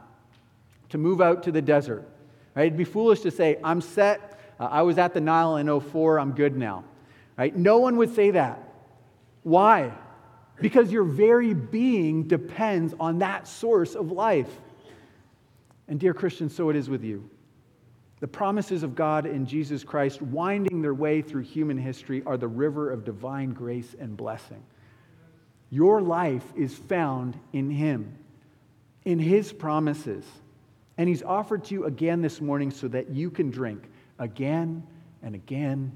to 0.90 0.98
move 0.98 1.22
out 1.22 1.44
to 1.44 1.52
the 1.52 1.62
desert. 1.62 2.08
Right? 2.56 2.68
It'd 2.68 2.78
be 2.78 2.84
foolish 2.84 3.22
to 3.22 3.32
say, 3.32 3.58
I'm 3.64 3.82
set. 3.82 4.40
Uh, 4.60 4.66
I 4.66 4.82
was 4.82 4.98
at 4.98 5.14
the 5.14 5.22
Nile 5.22 5.58
in 5.58 5.80
04. 5.80 6.20
I'm 6.20 6.34
good 6.34 6.58
now. 6.58 6.84
Right? 7.38 7.56
No 7.56 7.80
one 7.80 7.98
would 7.98 8.14
say 8.14 8.32
that. 8.32 8.62
Why? 9.44 9.94
Because 10.62 10.92
your 10.92 11.04
very 11.04 11.54
being 11.54 12.24
depends 12.24 12.94
on 13.00 13.20
that 13.20 13.48
source 13.48 13.96
of 13.96 14.12
life. 14.12 14.50
And, 15.88 16.00
dear 16.00 16.14
Christian, 16.14 16.50
so 16.50 16.70
it 16.70 16.76
is 16.76 16.90
with 16.90 17.04
you. 17.04 17.30
The 18.24 18.28
promises 18.30 18.84
of 18.84 18.96
God 18.96 19.26
in 19.26 19.46
Jesus 19.46 19.84
Christ, 19.84 20.22
winding 20.22 20.82
their 20.82 20.94
way 20.94 21.22
through 21.22 21.42
human 21.42 21.78
history, 21.78 22.24
are 22.26 22.38
the 22.38 22.48
river 22.48 22.90
of 22.90 23.04
divine 23.04 23.52
grace 23.52 23.98
and 24.00 24.16
blessing. 24.16 24.64
Your 25.70 26.02
life 26.02 26.46
is 26.56 26.74
found 26.74 27.38
in 27.52 27.70
Him, 27.70 28.18
in 29.04 29.20
His 29.20 29.52
promises. 29.52 30.24
And 30.98 31.10
He's 31.10 31.22
offered 31.22 31.66
to 31.66 31.74
you 31.74 31.84
again 31.84 32.22
this 32.22 32.40
morning 32.40 32.72
so 32.72 32.88
that 32.88 33.10
you 33.10 33.30
can 33.30 33.52
drink 33.52 33.84
again 34.20 34.88
and 35.22 35.36
again 35.36 35.92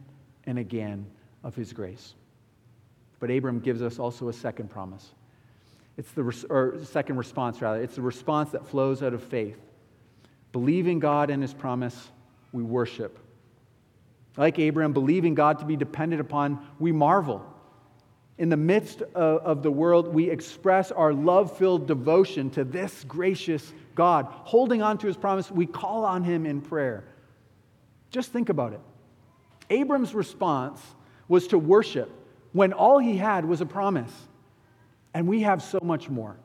and 0.46 0.60
again 0.60 1.06
of 1.46 1.56
His 1.56 1.72
grace. 1.72 2.14
But 3.22 3.32
Abram 3.32 3.62
gives 3.62 3.82
us 3.82 4.00
also 4.00 4.28
a 4.28 4.34
second 4.34 4.70
promise. 4.70 5.14
It's 5.96 6.12
the 6.12 6.46
or 6.50 6.78
second 6.84 7.16
response, 7.16 7.62
rather. 7.62 7.82
It's 7.82 7.96
the 7.96 8.02
response 8.02 8.50
that 8.50 8.68
flows 8.68 9.02
out 9.02 9.14
of 9.14 9.24
faith. 9.24 9.62
Believing 10.52 11.00
God 11.00 11.30
and 11.30 11.42
His 11.42 11.54
promise, 11.54 12.12
we 12.52 12.64
worship. 12.64 13.20
Like 14.36 14.60
Abraham, 14.60 14.94
believing 14.94 15.36
God 15.36 15.60
to 15.60 15.66
be 15.66 15.76
dependent 15.76 16.22
upon, 16.22 16.66
we 16.80 16.92
marvel. 16.92 17.46
In 18.38 18.50
the 18.50 18.58
midst 18.58 19.02
of, 19.02 19.42
of 19.42 19.64
the 19.64 19.72
world, 19.72 20.08
we 20.14 20.30
express 20.30 20.92
our 20.92 21.12
love 21.14 21.58
filled 21.58 21.88
devotion 21.88 22.50
to 22.52 22.64
this 22.64 23.04
gracious 23.04 23.74
God. 23.96 24.28
Holding 24.30 24.82
on 24.82 25.00
to 25.00 25.08
His 25.08 25.18
promise, 25.18 25.50
we 25.50 25.66
call 25.66 26.06
on 26.06 26.24
Him 26.24 26.46
in 26.46 26.62
prayer. 26.62 27.04
Just 28.12 28.32
think 28.32 28.50
about 28.50 28.74
it. 28.74 28.82
Abram's 29.70 30.14
response 30.14 30.82
was 31.28 31.48
to 31.48 31.58
worship 31.58 32.10
when 32.54 32.74
all 32.74 33.00
he 33.00 33.18
had 33.18 33.46
was 33.46 33.62
a 33.62 33.66
promise. 33.66 34.12
And 35.14 35.28
we 35.28 35.42
have 35.42 35.62
so 35.62 35.80
much 35.82 36.10
more. 36.10 36.38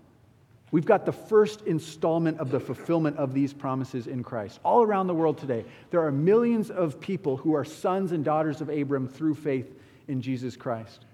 We've 0.73 0.87
got 0.87 1.05
the 1.05 1.13
first 1.13 1.63
installment 1.67 2.41
of 2.41 2.51
the 2.51 2.59
fulfillment 2.59 3.19
of 3.19 3.35
these 3.35 3.53
promises 3.53 4.07
in 4.07 4.23
Christ. 4.23 4.59
All 4.65 4.83
around 4.83 5.07
the 5.07 5.15
world 5.15 5.37
today, 5.37 5.67
there 5.91 6.01
are 6.01 6.11
millions 6.11 6.71
of 6.71 6.99
people 6.99 7.37
who 7.37 7.55
are 7.55 7.65
sons 7.65 8.13
and 8.13 8.25
daughters 8.25 8.63
of 8.63 8.71
Abram 8.71 9.07
through 9.07 9.35
faith 9.35 9.71
in 10.09 10.23
Jesus 10.23 10.57
Christ. 10.57 11.05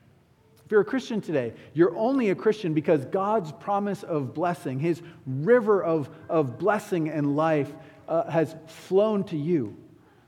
If 0.64 0.70
you're 0.70 0.82
a 0.82 0.84
Christian 0.84 1.20
today, 1.20 1.54
you're 1.74 1.96
only 1.96 2.30
a 2.30 2.36
Christian 2.36 2.72
because 2.72 3.04
God's 3.06 3.50
promise 3.50 4.04
of 4.04 4.32
blessing, 4.32 4.78
his 4.78 5.02
river 5.26 5.82
of, 5.82 6.08
of 6.28 6.56
blessing 6.56 7.08
and 7.08 7.34
life, 7.34 7.72
uh, 8.06 8.30
has 8.30 8.54
flown 8.66 9.24
to 9.24 9.36
you. 9.36 9.76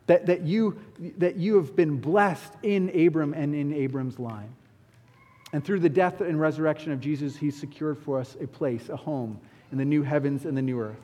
That, 0.07 0.27
that, 0.27 0.43
you. 0.43 0.81
that 1.19 1.37
you 1.37 1.55
have 1.55 1.77
been 1.77 1.99
blessed 1.99 2.53
in 2.65 3.07
Abram 3.07 3.33
and 3.33 3.55
in 3.55 3.73
Abram's 3.73 4.19
line. 4.19 4.57
And 5.53 5.65
through 5.65 5.81
the 5.81 5.89
death 5.89 6.21
and 6.21 6.41
resurrection 6.41 6.93
of 6.93 7.01
Jesus, 7.01 7.37
he 7.37 7.51
secured 7.51 7.99
for 7.99 8.21
us 8.21 8.37
a 8.41 8.47
place, 8.47 8.89
a 8.89 8.97
home 8.97 9.41
in 9.73 9.79
the 9.79 9.85
new 9.85 10.03
heavens 10.03 10.45
and 10.45 10.57
the 10.57 10.63
new 10.63 10.81
earth, 10.81 11.01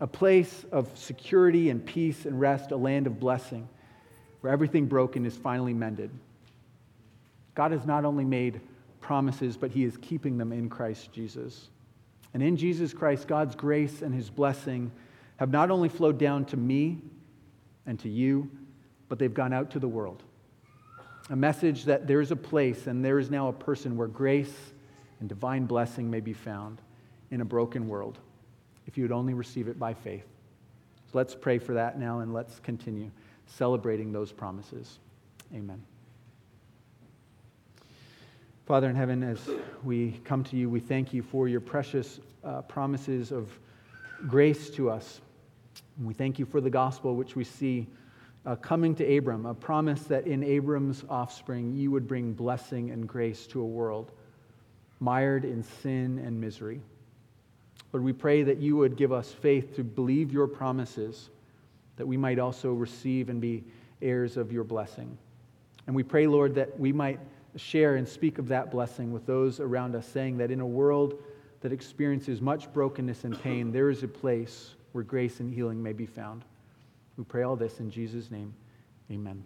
a 0.00 0.06
place 0.06 0.64
of 0.72 0.90
security 0.98 1.70
and 1.70 1.84
peace 1.84 2.26
and 2.26 2.40
rest, 2.40 2.72
a 2.72 2.76
land 2.76 3.06
of 3.06 3.20
blessing 3.20 3.68
where 4.40 4.52
everything 4.52 4.86
broken 4.86 5.24
is 5.24 5.36
finally 5.36 5.74
mended. 5.74 6.10
God 7.54 7.70
has 7.70 7.86
not 7.86 8.04
only 8.04 8.24
made 8.24 8.60
promises, 9.00 9.56
but 9.56 9.70
He 9.70 9.84
is 9.84 9.96
keeping 9.98 10.38
them 10.38 10.52
in 10.52 10.68
Christ 10.68 11.12
Jesus. 11.12 11.68
And 12.34 12.42
in 12.42 12.56
Jesus 12.56 12.92
Christ, 12.92 13.28
God's 13.28 13.54
grace 13.54 14.02
and 14.02 14.14
His 14.14 14.30
blessing 14.30 14.90
have 15.36 15.50
not 15.50 15.70
only 15.70 15.88
flowed 15.88 16.18
down 16.18 16.44
to 16.46 16.56
me 16.56 16.98
and 17.86 17.98
to 18.00 18.08
you, 18.08 18.50
but 19.08 19.18
they've 19.18 19.34
gone 19.34 19.52
out 19.52 19.70
to 19.72 19.78
the 19.78 19.88
world 19.88 20.22
a 21.32 21.36
message 21.36 21.86
that 21.86 22.06
there 22.06 22.20
is 22.20 22.30
a 22.30 22.36
place 22.36 22.86
and 22.86 23.02
there 23.02 23.18
is 23.18 23.30
now 23.30 23.48
a 23.48 23.52
person 23.54 23.96
where 23.96 24.06
grace 24.06 24.54
and 25.18 25.30
divine 25.30 25.64
blessing 25.64 26.10
may 26.10 26.20
be 26.20 26.34
found 26.34 26.78
in 27.30 27.40
a 27.40 27.44
broken 27.44 27.88
world 27.88 28.18
if 28.86 28.98
you 28.98 29.04
would 29.04 29.12
only 29.12 29.32
receive 29.32 29.66
it 29.66 29.78
by 29.78 29.94
faith. 29.94 30.26
So 31.10 31.16
let's 31.16 31.34
pray 31.34 31.58
for 31.58 31.72
that 31.72 31.98
now 31.98 32.18
and 32.18 32.34
let's 32.34 32.60
continue 32.60 33.10
celebrating 33.46 34.12
those 34.12 34.30
promises. 34.30 34.98
Amen. 35.54 35.82
Father 38.66 38.90
in 38.90 38.94
heaven, 38.94 39.22
as 39.22 39.38
we 39.82 40.20
come 40.24 40.44
to 40.44 40.56
you, 40.56 40.68
we 40.68 40.80
thank 40.80 41.14
you 41.14 41.22
for 41.22 41.48
your 41.48 41.62
precious 41.62 42.20
uh, 42.44 42.60
promises 42.62 43.32
of 43.32 43.48
grace 44.28 44.68
to 44.68 44.90
us. 44.90 45.22
And 45.96 46.06
we 46.06 46.12
thank 46.12 46.38
you 46.38 46.44
for 46.44 46.60
the 46.60 46.70
gospel, 46.70 47.16
which 47.16 47.36
we 47.36 47.44
see 47.44 47.86
uh, 48.44 48.56
coming 48.56 48.94
to 48.96 49.16
Abram, 49.16 49.46
a 49.46 49.54
promise 49.54 50.02
that 50.04 50.26
in 50.26 50.42
Abram's 50.42 51.04
offspring 51.08 51.74
you 51.74 51.90
would 51.90 52.08
bring 52.08 52.32
blessing 52.32 52.90
and 52.90 53.08
grace 53.08 53.46
to 53.48 53.60
a 53.60 53.66
world 53.66 54.12
mired 55.00 55.44
in 55.44 55.62
sin 55.62 56.18
and 56.24 56.40
misery. 56.40 56.80
Lord, 57.92 58.04
we 58.04 58.12
pray 58.12 58.42
that 58.44 58.58
you 58.58 58.76
would 58.76 58.96
give 58.96 59.12
us 59.12 59.32
faith 59.32 59.74
to 59.76 59.84
believe 59.84 60.32
your 60.32 60.46
promises, 60.46 61.28
that 61.96 62.06
we 62.06 62.16
might 62.16 62.38
also 62.38 62.72
receive 62.72 63.28
and 63.28 63.40
be 63.40 63.64
heirs 64.00 64.36
of 64.36 64.52
your 64.52 64.64
blessing. 64.64 65.18
And 65.86 65.96
we 65.96 66.02
pray, 66.02 66.26
Lord, 66.26 66.54
that 66.54 66.78
we 66.78 66.92
might 66.92 67.18
share 67.56 67.96
and 67.96 68.08
speak 68.08 68.38
of 68.38 68.48
that 68.48 68.70
blessing 68.70 69.12
with 69.12 69.26
those 69.26 69.60
around 69.60 69.94
us, 69.94 70.06
saying 70.06 70.38
that 70.38 70.50
in 70.50 70.60
a 70.60 70.66
world 70.66 71.20
that 71.60 71.72
experiences 71.72 72.40
much 72.40 72.72
brokenness 72.72 73.24
and 73.24 73.40
pain, 73.42 73.72
there 73.72 73.90
is 73.90 74.02
a 74.02 74.08
place 74.08 74.74
where 74.92 75.04
grace 75.04 75.40
and 75.40 75.52
healing 75.52 75.82
may 75.82 75.92
be 75.92 76.06
found. 76.06 76.44
We 77.16 77.24
pray 77.24 77.42
all 77.42 77.56
this 77.56 77.80
in 77.80 77.90
Jesus' 77.90 78.30
name. 78.30 78.54
Amen. 79.10 79.44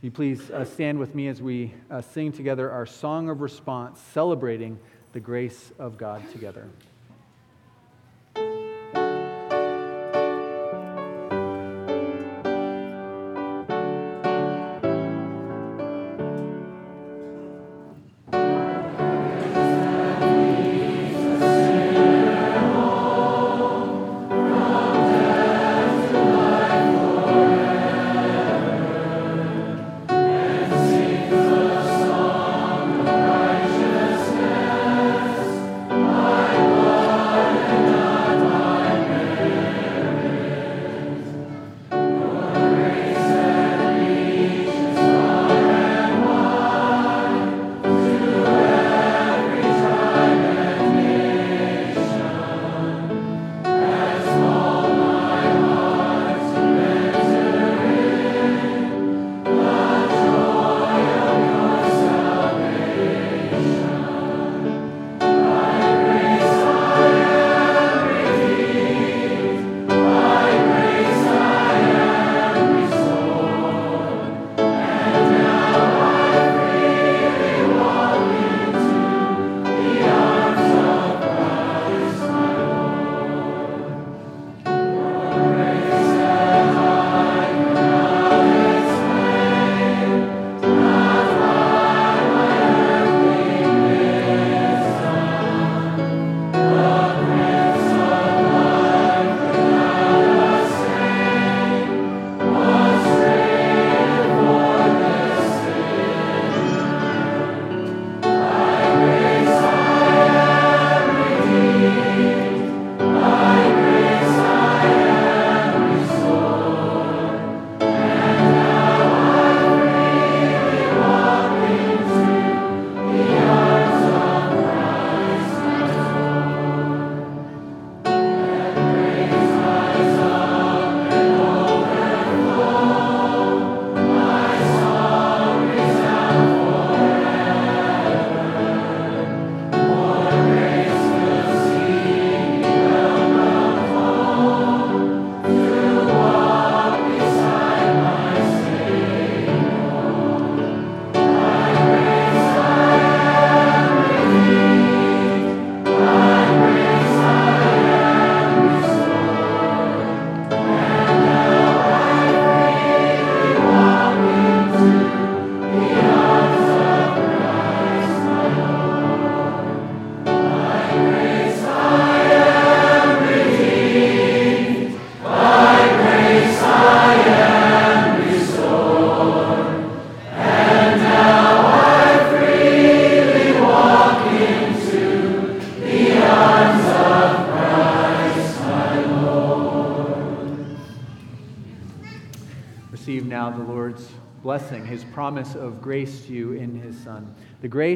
You 0.00 0.10
please 0.10 0.50
uh, 0.50 0.64
stand 0.64 0.98
with 0.98 1.14
me 1.14 1.28
as 1.28 1.40
we 1.40 1.72
uh, 1.90 2.00
sing 2.00 2.32
together 2.32 2.70
our 2.70 2.86
song 2.86 3.28
of 3.30 3.40
response, 3.40 4.00
celebrating 4.12 4.78
the 5.12 5.20
grace 5.20 5.72
of 5.78 5.96
God 5.96 6.22
together. 6.32 6.68